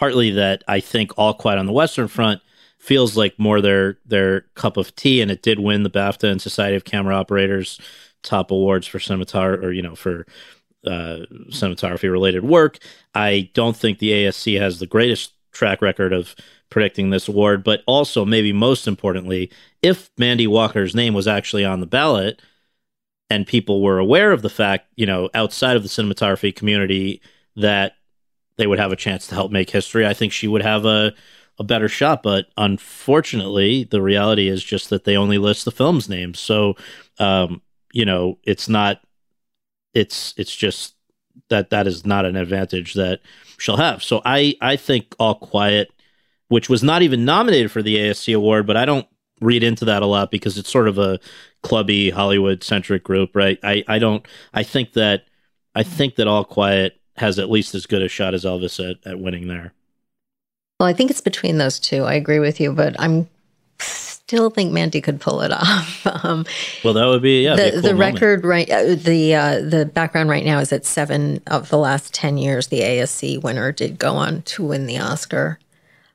partly 0.01 0.31
that 0.31 0.65
I 0.67 0.81
think 0.81 1.13
All 1.19 1.35
Quiet 1.35 1.59
on 1.59 1.67
the 1.67 1.73
Western 1.73 2.09
Front 2.09 2.41
feels 2.79 3.19
like 3.19 3.39
more 3.39 3.61
their 3.61 3.99
their 4.07 4.41
cup 4.55 4.79
of 4.79 4.97
tea, 4.97 5.21
and 5.21 5.31
it 5.31 5.43
did 5.43 5.61
win 5.61 5.83
the 5.83 5.91
BAFTA 5.91 6.31
and 6.31 6.41
Society 6.41 6.75
of 6.75 6.85
Camera 6.85 7.15
Operators 7.15 7.79
top 8.23 8.51
awards 8.51 8.87
for 8.87 8.99
cinematography, 8.99 9.63
or 9.63 9.73
you 9.73 9.83
know 9.83 9.95
for 9.95 10.27
uh, 10.87 11.29
cinematography 11.51 12.11
related 12.11 12.45
work. 12.45 12.79
I 13.15 13.51
don't 13.53 13.77
think 13.77 13.99
the 13.99 14.11
ASC 14.11 14.59
has 14.59 14.79
the 14.79 14.87
greatest 14.87 15.35
track 15.53 15.83
record 15.83 16.15
of 16.15 16.35
predicting 16.71 17.11
this 17.11 17.29
award, 17.29 17.63
but 17.63 17.83
also 17.87 18.25
maybe 18.25 18.55
most 18.55 18.89
importantly, 18.89 19.51
if 19.83 20.11
Mandy 20.17 20.47
Walker's 20.47 20.95
name 20.95 21.13
was 21.13 21.29
actually 21.29 21.65
on 21.65 21.81
the 21.81 21.87
ballot 21.87 22.41
and 23.29 23.47
people 23.47 23.83
were 23.83 23.99
aware 23.99 24.33
of 24.33 24.41
the 24.41 24.49
fact, 24.49 24.87
you 24.97 25.05
know, 25.05 25.29
outside 25.35 25.77
of 25.77 25.83
the 25.83 25.89
cinematography 25.89 26.55
community 26.55 27.21
that 27.57 27.95
they 28.61 28.67
would 28.67 28.79
have 28.79 28.93
a 28.93 28.97
chance 28.97 29.27
to 29.29 29.35
help 29.35 29.51
make 29.51 29.71
history, 29.71 30.07
I 30.07 30.15
think 30.15 30.33
she 30.33 30.49
would 30.49 30.63
have 30.63 30.85
a 30.85 31.13
a 31.59 31.65
better 31.65 31.89
shot. 31.89 32.23
But 32.23 32.47
unfortunately, 32.57 33.85
the 33.85 34.03
reality 34.03 34.49
is 34.49 34.65
just 34.65 34.91
that 34.91 35.05
they 35.05 35.17
only 35.17 35.39
list 35.39 35.65
the 35.65 35.71
film's 35.73 36.09
names. 36.09 36.39
So, 36.39 36.77
um, 37.19 37.63
you 37.93 38.05
know, 38.05 38.39
it's 38.45 38.69
not. 38.69 39.01
It's 39.95 40.35
it's 40.37 40.55
just 40.55 40.95
that 41.49 41.71
that 41.71 41.87
is 41.87 42.07
not 42.07 42.25
an 42.25 42.37
advantage 42.37 42.95
that 42.95 43.21
she'll 43.59 43.77
have. 43.77 44.03
So 44.03 44.23
I 44.25 44.55
I 44.61 44.77
think 44.77 45.15
All 45.19 45.35
Quiet 45.35 45.91
which 46.49 46.69
was 46.69 46.83
not 46.83 47.01
even 47.03 47.25
nominated 47.25 47.71
for 47.71 47.81
the 47.81 47.97
ASC 47.97 48.35
award, 48.35 48.67
but 48.67 48.77
I 48.77 48.85
don't 48.85 49.07
read 49.41 49.63
into 49.63 49.85
that 49.85 50.03
a 50.03 50.07
lot 50.07 50.33
because 50.33 50.59
it's 50.59 50.69
sort 50.69 50.89
of 50.89 50.99
a 50.99 51.21
clubby 51.63 52.11
Hollywood 52.11 52.65
centric 52.65 53.05
group, 53.05 53.37
right? 53.37 53.59
I, 53.63 53.85
I 53.87 53.99
don't 54.01 54.27
I 54.53 54.65
think 54.65 54.93
that 54.95 55.25
I 55.75 55.85
think 55.85 56.17
that 56.17 56.27
All 56.27 56.45
Quiet 56.45 57.00
has 57.21 57.39
at 57.39 57.51
least 57.51 57.75
as 57.75 57.87
good 57.87 58.03
a 58.03 58.09
shot 58.09 58.35
as 58.35 58.45
Elvis 58.45 58.81
at, 58.81 59.07
at 59.07 59.21
winning 59.21 59.49
there. 59.49 59.73
Well, 60.79 60.89
I 60.89 60.93
think 60.93 61.11
it's 61.11 61.21
between 61.21 61.59
those 61.59 61.79
two. 61.79 62.05
I 62.05 62.15
agree 62.15 62.39
with 62.39 62.59
you, 62.59 62.73
but 62.73 62.99
I'm 62.99 63.29
still 63.79 64.49
think 64.51 64.73
Mandy 64.73 65.01
could 65.01 65.21
pull 65.21 65.43
it 65.43 65.53
off. 65.53 66.07
Um, 66.23 66.45
well, 66.85 66.95
that 66.95 67.07
would 67.07 67.23
be 67.23 67.45
yeah. 67.45 67.57
The, 67.57 67.65
be 67.65 67.71
cool 67.71 67.83
the 67.83 67.95
record 67.95 68.45
right 68.45 68.69
uh, 68.69 68.95
the 68.95 69.35
uh, 69.35 69.61
the 69.61 69.87
background 69.87 70.29
right 70.29 70.45
now 70.45 70.59
is 70.59 70.71
that 70.71 70.85
seven 70.85 71.41
of 71.47 71.69
the 71.71 71.79
last 71.79 72.13
ten 72.13 72.37
years 72.37 72.67
the 72.67 72.81
ASC 72.81 73.43
winner 73.43 73.73
did 73.73 73.99
go 73.99 74.17
on 74.17 74.43
to 74.43 74.65
win 74.65 74.87
the 74.87 74.99
Oscar. 74.99 75.59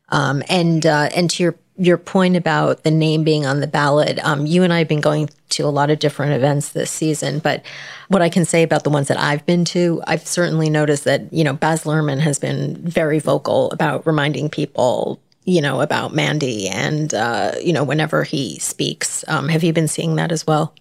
Um, 0.09 0.43
and 0.49 0.85
uh, 0.85 1.09
and 1.15 1.29
to 1.31 1.43
your 1.43 1.55
your 1.77 1.97
point 1.97 2.35
about 2.35 2.83
the 2.83 2.91
name 2.91 3.23
being 3.23 3.45
on 3.45 3.59
the 3.59 3.67
ballot, 3.67 4.19
um, 4.23 4.45
you 4.45 4.63
and 4.63 4.71
I 4.71 4.79
have 4.79 4.87
been 4.87 5.01
going 5.01 5.29
to 5.49 5.63
a 5.63 5.67
lot 5.67 5.89
of 5.89 5.99
different 5.99 6.33
events 6.33 6.69
this 6.69 6.89
season. 6.89 7.39
But 7.39 7.63
what 8.07 8.21
I 8.21 8.29
can 8.29 8.45
say 8.45 8.63
about 8.63 8.83
the 8.83 8.89
ones 8.89 9.07
that 9.09 9.19
I've 9.19 9.45
been 9.45 9.65
to, 9.65 10.01
I've 10.07 10.25
certainly 10.25 10.69
noticed 10.69 11.03
that 11.03 11.31
you 11.33 11.43
know 11.43 11.53
Baz 11.53 11.83
Luhrmann 11.83 12.19
has 12.19 12.39
been 12.39 12.75
very 12.77 13.19
vocal 13.19 13.71
about 13.71 14.05
reminding 14.07 14.49
people, 14.49 15.19
you 15.43 15.61
know, 15.61 15.81
about 15.81 16.13
Mandy, 16.13 16.67
and 16.69 17.13
uh, 17.13 17.53
you 17.61 17.73
know, 17.73 17.83
whenever 17.83 18.23
he 18.23 18.57
speaks, 18.59 19.25
um, 19.27 19.49
have 19.49 19.63
you 19.63 19.73
been 19.73 19.87
seeing 19.87 20.15
that 20.15 20.31
as 20.31 20.47
well? 20.47 20.73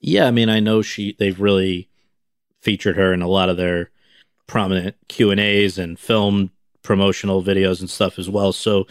Yeah, 0.00 0.26
I 0.26 0.30
mean, 0.30 0.48
I 0.48 0.60
know 0.60 0.82
she 0.82 1.16
they've 1.18 1.40
really 1.40 1.88
featured 2.60 2.96
her 2.96 3.12
in 3.12 3.22
a 3.22 3.28
lot 3.28 3.48
of 3.48 3.56
their 3.56 3.90
prominent 4.46 4.96
Q 5.08 5.30
and 5.30 5.40
A's 5.40 5.78
and 5.78 5.98
film 5.98 6.50
promotional 6.82 7.42
videos 7.42 7.80
and 7.80 7.90
stuff 7.90 8.18
as 8.18 8.30
well. 8.30 8.52
So, 8.52 8.86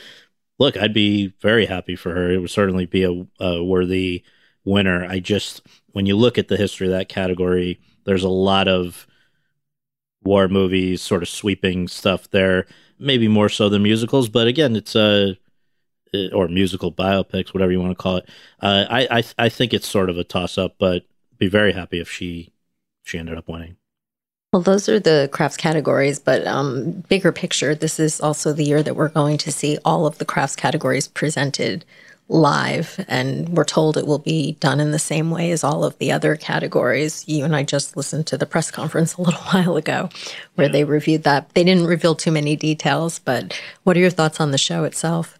look, 0.59 0.77
I'd 0.77 0.93
be 0.93 1.33
very 1.41 1.65
happy 1.65 1.95
for 1.95 2.13
her. 2.13 2.31
It 2.31 2.39
would 2.39 2.49
certainly 2.49 2.85
be 2.85 3.03
a, 3.03 3.27
a 3.43 3.63
worthy 3.63 4.23
winner. 4.65 5.05
I 5.05 5.19
just, 5.19 5.61
when 5.91 6.05
you 6.05 6.15
look 6.15 6.37
at 6.37 6.47
the 6.47 6.57
history 6.57 6.87
of 6.87 6.93
that 6.93 7.09
category, 7.09 7.79
there's 8.05 8.23
a 8.23 8.29
lot 8.29 8.67
of 8.67 9.07
war 10.23 10.47
movies, 10.47 11.01
sort 11.01 11.23
of 11.23 11.29
sweeping 11.29 11.87
stuff 11.87 12.29
there. 12.31 12.65
Maybe 12.99 13.27
more 13.27 13.49
so 13.49 13.69
than 13.69 13.83
musicals, 13.83 14.29
but 14.29 14.47
again, 14.47 14.75
it's 14.75 14.95
a 14.95 15.37
or 16.33 16.47
musical 16.47 16.91
biopics, 16.91 17.53
whatever 17.53 17.71
you 17.71 17.79
want 17.79 17.91
to 17.91 18.01
call 18.01 18.17
it. 18.17 18.29
Uh, 18.61 18.85
I 18.89 19.19
I 19.19 19.23
I 19.37 19.49
think 19.49 19.73
it's 19.73 19.87
sort 19.87 20.09
of 20.09 20.17
a 20.17 20.23
toss 20.23 20.57
up, 20.57 20.75
but 20.79 21.03
be 21.37 21.47
very 21.47 21.73
happy 21.73 21.99
if 21.99 22.09
she 22.09 22.53
she 23.03 23.19
ended 23.19 23.37
up 23.37 23.47
winning. 23.47 23.77
Well, 24.53 24.61
those 24.61 24.87
are 24.87 24.99
the 24.99 25.29
crafts 25.31 25.57
categories, 25.57 26.19
but 26.19 26.47
um, 26.47 27.03
bigger 27.09 27.31
picture, 27.31 27.75
this 27.75 27.99
is 27.99 28.21
also 28.21 28.53
the 28.53 28.63
year 28.63 28.81
that 28.81 28.95
we're 28.95 29.09
going 29.09 29.37
to 29.39 29.51
see 29.51 29.77
all 29.83 30.05
of 30.05 30.17
the 30.19 30.25
crafts 30.25 30.55
categories 30.55 31.07
presented 31.07 31.83
live. 32.29 33.03
And 33.07 33.49
we're 33.49 33.65
told 33.65 33.97
it 33.97 34.07
will 34.07 34.19
be 34.19 34.53
done 34.53 34.79
in 34.79 34.91
the 34.91 34.99
same 34.99 35.31
way 35.31 35.51
as 35.51 35.63
all 35.63 35.83
of 35.83 35.97
the 35.97 36.11
other 36.11 36.35
categories. 36.35 37.27
You 37.27 37.43
and 37.43 37.55
I 37.55 37.63
just 37.63 37.97
listened 37.97 38.27
to 38.27 38.37
the 38.37 38.45
press 38.45 38.71
conference 38.71 39.13
a 39.17 39.21
little 39.21 39.41
while 39.41 39.75
ago 39.75 40.09
where 40.55 40.67
yeah. 40.67 40.71
they 40.71 40.83
reviewed 40.85 41.23
that. 41.23 41.49
They 41.53 41.63
didn't 41.63 41.87
reveal 41.87 42.15
too 42.15 42.31
many 42.31 42.55
details, 42.55 43.19
but 43.19 43.59
what 43.83 43.97
are 43.97 44.01
your 44.01 44.09
thoughts 44.09 44.39
on 44.39 44.51
the 44.51 44.57
show 44.57 44.85
itself? 44.85 45.37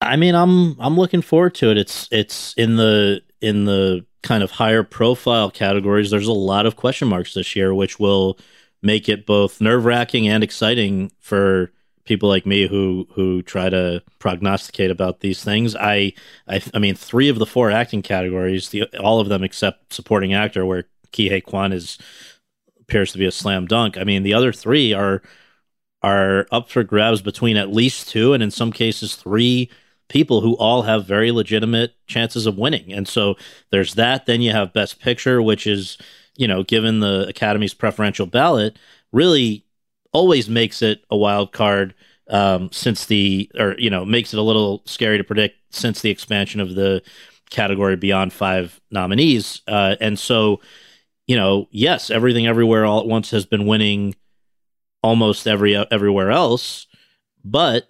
I 0.00 0.16
mean, 0.16 0.34
I'm 0.34 0.80
I'm 0.80 0.96
looking 0.96 1.22
forward 1.22 1.54
to 1.56 1.70
it. 1.70 1.78
It's 1.78 2.08
it's 2.10 2.54
in 2.54 2.74
the 2.74 3.22
in 3.40 3.66
the 3.66 4.04
kind 4.22 4.42
of 4.42 4.52
higher 4.52 4.82
profile 4.82 5.50
categories, 5.50 6.10
there's 6.10 6.26
a 6.26 6.32
lot 6.32 6.66
of 6.66 6.76
question 6.76 7.08
marks 7.08 7.34
this 7.34 7.56
year, 7.56 7.74
which 7.74 7.98
will 7.98 8.38
make 8.82 9.08
it 9.08 9.26
both 9.26 9.60
nerve 9.60 9.84
wracking 9.84 10.28
and 10.28 10.42
exciting 10.42 11.10
for 11.20 11.72
people 12.04 12.28
like 12.28 12.46
me 12.46 12.66
who 12.66 13.06
who 13.12 13.42
try 13.42 13.68
to 13.68 14.02
prognosticate 14.18 14.90
about 14.90 15.20
these 15.20 15.42
things. 15.42 15.76
I 15.76 16.12
I, 16.48 16.62
I 16.74 16.78
mean, 16.78 16.94
three 16.94 17.28
of 17.28 17.38
the 17.38 17.46
four 17.46 17.70
acting 17.70 18.02
categories, 18.02 18.70
the, 18.70 18.84
all 18.98 19.20
of 19.20 19.28
them 19.28 19.44
except 19.44 19.92
supporting 19.92 20.34
actor, 20.34 20.66
where 20.66 20.84
Huy 21.12 21.40
Quan 21.40 21.72
is 21.72 21.98
appears 22.80 23.12
to 23.12 23.18
be 23.18 23.26
a 23.26 23.32
slam 23.32 23.66
dunk. 23.66 23.96
I 23.96 24.04
mean, 24.04 24.22
the 24.22 24.34
other 24.34 24.52
three 24.52 24.92
are 24.92 25.22
are 26.02 26.46
up 26.50 26.68
for 26.68 26.82
grabs 26.82 27.22
between 27.22 27.56
at 27.56 27.72
least 27.72 28.08
two 28.08 28.32
and 28.32 28.42
in 28.42 28.50
some 28.50 28.72
cases 28.72 29.14
three 29.14 29.70
people 30.12 30.42
who 30.42 30.54
all 30.58 30.82
have 30.82 31.06
very 31.06 31.32
legitimate 31.32 31.94
chances 32.06 32.44
of 32.46 32.58
winning. 32.58 32.92
And 32.92 33.08
so 33.08 33.36
there's 33.70 33.94
that. 33.94 34.26
Then 34.26 34.42
you 34.42 34.52
have 34.52 34.74
Best 34.74 35.00
Picture, 35.00 35.40
which 35.40 35.66
is, 35.66 35.96
you 36.36 36.46
know, 36.46 36.62
given 36.62 37.00
the 37.00 37.24
Academy's 37.28 37.72
preferential 37.72 38.26
ballot, 38.26 38.78
really 39.10 39.64
always 40.12 40.50
makes 40.50 40.82
it 40.82 41.02
a 41.10 41.16
wild 41.16 41.52
card 41.52 41.94
um, 42.28 42.70
since 42.72 43.06
the, 43.06 43.50
or, 43.58 43.74
you 43.78 43.88
know, 43.88 44.04
makes 44.04 44.34
it 44.34 44.38
a 44.38 44.42
little 44.42 44.82
scary 44.84 45.16
to 45.16 45.24
predict 45.24 45.56
since 45.70 46.02
the 46.02 46.10
expansion 46.10 46.60
of 46.60 46.74
the 46.74 47.02
category 47.48 47.96
beyond 47.96 48.34
five 48.34 48.78
nominees. 48.90 49.62
Uh, 49.66 49.96
and 49.98 50.18
so, 50.18 50.60
you 51.26 51.36
know, 51.36 51.68
yes, 51.70 52.10
everything 52.10 52.46
everywhere 52.46 52.84
all 52.84 53.00
at 53.00 53.06
once 53.06 53.30
has 53.30 53.46
been 53.46 53.66
winning 53.66 54.14
almost 55.02 55.48
every 55.48 55.74
everywhere 55.74 56.30
else, 56.30 56.86
but 57.44 57.88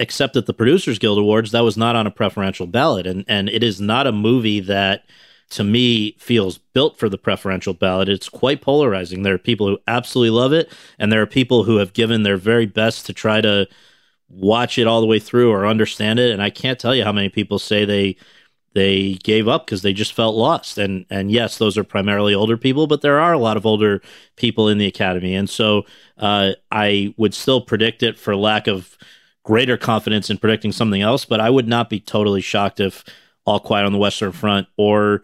except 0.00 0.34
at 0.34 0.46
the 0.46 0.54
Producers 0.54 0.98
Guild 0.98 1.18
Awards, 1.18 1.52
that 1.52 1.60
was 1.60 1.76
not 1.76 1.94
on 1.94 2.06
a 2.06 2.10
preferential 2.10 2.66
ballot. 2.66 3.06
And, 3.06 3.24
and 3.28 3.48
it 3.48 3.62
is 3.62 3.80
not 3.80 4.06
a 4.06 4.12
movie 4.12 4.58
that, 4.60 5.04
to 5.50 5.62
me, 5.62 6.16
feels 6.18 6.58
built 6.58 6.98
for 6.98 7.08
the 7.08 7.18
preferential 7.18 7.74
ballot. 7.74 8.08
It's 8.08 8.28
quite 8.28 8.62
polarizing. 8.62 9.22
There 9.22 9.34
are 9.34 9.38
people 9.38 9.68
who 9.68 9.78
absolutely 9.86 10.36
love 10.36 10.52
it, 10.54 10.72
and 10.98 11.12
there 11.12 11.22
are 11.22 11.26
people 11.26 11.64
who 11.64 11.76
have 11.76 11.92
given 11.92 12.22
their 12.22 12.38
very 12.38 12.66
best 12.66 13.06
to 13.06 13.12
try 13.12 13.42
to 13.42 13.68
watch 14.30 14.78
it 14.78 14.86
all 14.86 15.00
the 15.00 15.06
way 15.06 15.18
through 15.18 15.50
or 15.52 15.66
understand 15.66 16.18
it. 16.18 16.30
And 16.30 16.42
I 16.42 16.50
can't 16.50 16.78
tell 16.78 16.94
you 16.94 17.04
how 17.04 17.12
many 17.12 17.28
people 17.28 17.58
say 17.58 17.84
they 17.84 18.16
they 18.72 19.14
gave 19.24 19.48
up 19.48 19.66
because 19.66 19.82
they 19.82 19.92
just 19.92 20.12
felt 20.12 20.36
lost. 20.36 20.78
And 20.78 21.04
and 21.10 21.30
yes, 21.30 21.58
those 21.58 21.76
are 21.76 21.84
primarily 21.84 22.34
older 22.34 22.56
people, 22.56 22.86
but 22.86 23.02
there 23.02 23.18
are 23.18 23.32
a 23.32 23.38
lot 23.38 23.56
of 23.56 23.66
older 23.66 24.00
people 24.36 24.68
in 24.68 24.78
the 24.78 24.86
academy. 24.86 25.34
And 25.34 25.50
so 25.50 25.84
uh, 26.16 26.52
I 26.70 27.12
would 27.16 27.34
still 27.34 27.60
predict 27.60 28.02
it 28.02 28.18
for 28.18 28.36
lack 28.36 28.66
of 28.68 28.96
greater 29.44 29.76
confidence 29.76 30.30
in 30.30 30.38
predicting 30.38 30.72
something 30.72 31.02
else, 31.02 31.24
but 31.24 31.40
I 31.40 31.50
would 31.50 31.68
not 31.68 31.88
be 31.88 32.00
totally 32.00 32.40
shocked 32.40 32.80
if 32.80 33.04
All 33.44 33.60
Quiet 33.60 33.86
on 33.86 33.92
the 33.92 33.98
Western 33.98 34.32
Front 34.32 34.68
or 34.76 35.22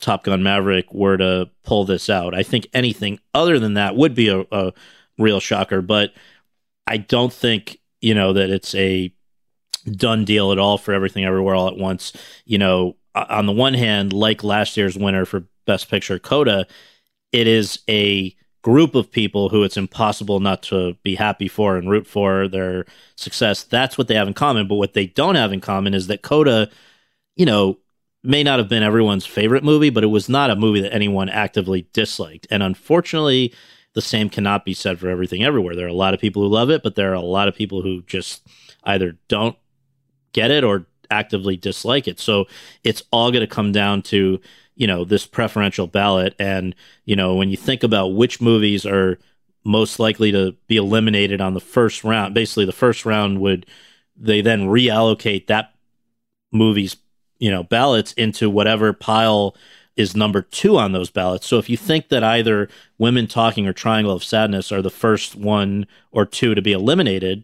Top 0.00 0.24
Gun 0.24 0.42
Maverick 0.42 0.92
were 0.92 1.16
to 1.16 1.50
pull 1.64 1.84
this 1.84 2.08
out. 2.08 2.34
I 2.34 2.42
think 2.42 2.68
anything 2.72 3.18
other 3.34 3.58
than 3.58 3.74
that 3.74 3.96
would 3.96 4.14
be 4.14 4.28
a, 4.28 4.44
a 4.52 4.72
real 5.18 5.40
shocker, 5.40 5.82
but 5.82 6.12
I 6.86 6.96
don't 6.96 7.32
think, 7.32 7.78
you 8.00 8.14
know, 8.14 8.32
that 8.32 8.50
it's 8.50 8.74
a 8.74 9.12
done 9.90 10.24
deal 10.24 10.52
at 10.52 10.58
all 10.58 10.78
for 10.78 10.92
everything 10.92 11.24
everywhere 11.24 11.54
all 11.54 11.68
at 11.68 11.76
once. 11.76 12.12
You 12.44 12.58
know, 12.58 12.96
on 13.14 13.46
the 13.46 13.52
one 13.52 13.74
hand, 13.74 14.12
like 14.12 14.44
last 14.44 14.76
year's 14.76 14.96
winner 14.96 15.24
for 15.24 15.44
Best 15.66 15.90
Picture, 15.90 16.18
Coda, 16.18 16.66
it 17.32 17.46
is 17.46 17.80
a 17.88 18.34
group 18.68 18.94
of 18.94 19.10
people 19.10 19.48
who 19.48 19.64
it's 19.64 19.78
impossible 19.78 20.40
not 20.40 20.62
to 20.62 20.92
be 21.02 21.14
happy 21.14 21.48
for 21.48 21.78
and 21.78 21.88
root 21.88 22.06
for 22.06 22.46
their 22.48 22.84
success. 23.16 23.62
That's 23.62 23.96
what 23.96 24.08
they 24.08 24.14
have 24.14 24.28
in 24.28 24.34
common. 24.34 24.68
But 24.68 24.74
what 24.74 24.92
they 24.92 25.06
don't 25.06 25.36
have 25.36 25.54
in 25.54 25.62
common 25.62 25.94
is 25.94 26.08
that 26.08 26.20
Coda, 26.20 26.68
you 27.34 27.46
know, 27.46 27.78
may 28.22 28.42
not 28.42 28.58
have 28.58 28.68
been 28.68 28.82
everyone's 28.82 29.24
favorite 29.24 29.64
movie, 29.64 29.88
but 29.88 30.04
it 30.04 30.08
was 30.08 30.28
not 30.28 30.50
a 30.50 30.56
movie 30.56 30.82
that 30.82 30.92
anyone 30.92 31.30
actively 31.30 31.88
disliked. 31.94 32.46
And 32.50 32.62
unfortunately, 32.62 33.54
the 33.94 34.02
same 34.02 34.28
cannot 34.28 34.66
be 34.66 34.74
said 34.74 34.98
for 34.98 35.08
everything 35.08 35.42
everywhere. 35.42 35.74
There 35.74 35.86
are 35.86 35.88
a 35.88 35.94
lot 35.94 36.12
of 36.12 36.20
people 36.20 36.42
who 36.42 36.48
love 36.48 36.68
it, 36.68 36.82
but 36.82 36.94
there 36.94 37.10
are 37.10 37.14
a 37.14 37.20
lot 37.22 37.48
of 37.48 37.54
people 37.54 37.80
who 37.80 38.02
just 38.02 38.46
either 38.84 39.16
don't 39.28 39.56
get 40.34 40.50
it 40.50 40.62
or 40.62 40.84
actively 41.10 41.56
dislike 41.56 42.06
it. 42.06 42.20
So 42.20 42.44
it's 42.84 43.02
all 43.12 43.30
going 43.30 43.40
to 43.40 43.46
come 43.46 43.72
down 43.72 44.02
to, 44.02 44.42
you 44.78 44.86
know, 44.86 45.04
this 45.04 45.26
preferential 45.26 45.88
ballot. 45.88 46.34
And, 46.38 46.74
you 47.04 47.16
know, 47.16 47.34
when 47.34 47.50
you 47.50 47.56
think 47.56 47.82
about 47.82 48.14
which 48.14 48.40
movies 48.40 48.86
are 48.86 49.18
most 49.64 49.98
likely 49.98 50.30
to 50.30 50.54
be 50.68 50.76
eliminated 50.76 51.40
on 51.40 51.52
the 51.52 51.60
first 51.60 52.04
round, 52.04 52.32
basically 52.32 52.64
the 52.64 52.72
first 52.72 53.04
round 53.04 53.40
would, 53.40 53.66
they 54.16 54.40
then 54.40 54.68
reallocate 54.68 55.48
that 55.48 55.74
movie's, 56.52 56.96
you 57.40 57.50
know, 57.50 57.64
ballots 57.64 58.12
into 58.12 58.48
whatever 58.48 58.92
pile 58.92 59.56
is 59.96 60.14
number 60.14 60.42
two 60.42 60.78
on 60.78 60.92
those 60.92 61.10
ballots. 61.10 61.44
So 61.48 61.58
if 61.58 61.68
you 61.68 61.76
think 61.76 62.08
that 62.08 62.22
either 62.22 62.68
Women 62.98 63.26
Talking 63.26 63.66
or 63.66 63.72
Triangle 63.72 64.12
of 64.12 64.22
Sadness 64.22 64.70
are 64.70 64.80
the 64.80 64.90
first 64.90 65.34
one 65.34 65.88
or 66.12 66.24
two 66.24 66.54
to 66.54 66.62
be 66.62 66.72
eliminated, 66.72 67.42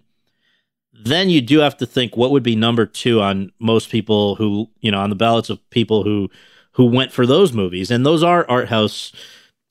then 0.92 1.30
you 1.30 1.40
do 1.40 1.58
have 1.58 1.76
to 1.78 1.86
think 1.86 2.16
what 2.16 2.30
would 2.30 2.44
be 2.44 2.54
number 2.54 2.86
two 2.86 3.20
on 3.20 3.50
most 3.58 3.90
people 3.90 4.36
who 4.36 4.70
you 4.80 4.92
know 4.92 5.00
on 5.00 5.10
the 5.10 5.16
ballots 5.16 5.50
of 5.50 5.68
people 5.70 6.04
who 6.04 6.30
who 6.74 6.86
went 6.86 7.12
for 7.12 7.26
those 7.26 7.52
movies 7.52 7.90
and 7.90 8.04
those 8.04 8.22
are 8.22 8.48
art 8.48 8.68
house 8.68 9.12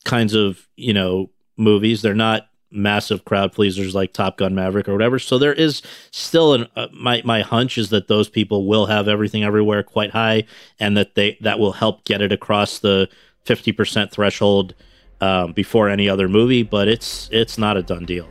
kinds 0.06 0.34
of 0.34 0.68
you 0.76 0.94
know 0.94 1.30
movies 1.58 2.02
they're 2.02 2.14
not 2.14 2.48
massive 2.72 3.24
crowd 3.24 3.52
pleasers 3.52 3.94
like 3.94 4.14
top 4.14 4.38
gun 4.38 4.56
maverick 4.56 4.90
or 4.90 4.94
whatever 4.94 5.20
so 5.20 5.38
there 5.38 5.54
is 5.54 5.82
still 6.12 6.54
an 6.54 6.68
uh, 6.76 6.88
my 6.92 7.22
my 7.24 7.42
hunch 7.42 7.78
is 7.78 7.90
that 7.90 8.08
those 8.08 8.28
people 8.28 8.66
will 8.66 8.88
have 8.88 9.08
everything 9.08 9.44
everywhere 9.44 9.84
quite 9.84 10.10
high 10.12 10.44
and 10.80 10.98
that 10.98 11.14
they 11.14 11.38
that 11.40 11.60
will 11.60 11.74
help 11.74 12.04
get 12.06 12.22
it 12.22 12.32
across 12.32 12.80
the 12.80 13.08
50% 13.46 14.10
threshold 14.10 14.74
um, 15.22 15.52
before 15.54 15.88
any 15.88 16.10
other 16.10 16.28
movie 16.28 16.64
but 16.64 16.88
it's 16.88 17.30
it's 17.32 17.58
not 17.58 17.78
a 17.78 17.84
done 17.84 18.06
deal 18.06 18.28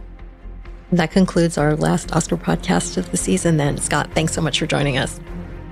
that 0.93 1.11
concludes 1.11 1.57
our 1.57 1.75
last 1.75 2.15
Oscar 2.15 2.37
podcast 2.37 2.99
of 2.99 3.11
the 3.11 3.17
season, 3.17 3.57
then. 3.57 3.79
Scott, 3.79 4.11
thanks 4.13 4.35
so 4.35 4.43
much 4.43 4.59
for 4.59 4.67
joining 4.67 4.99
us. 4.99 5.19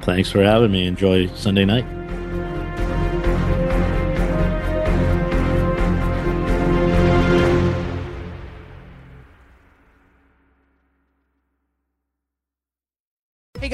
Thanks 0.03 0.33
for 0.33 0.43
having 0.43 0.73
me. 0.73 0.87
Enjoy 0.87 1.27
Sunday 1.35 1.67
night. 1.67 2.00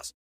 plus. 0.00 0.20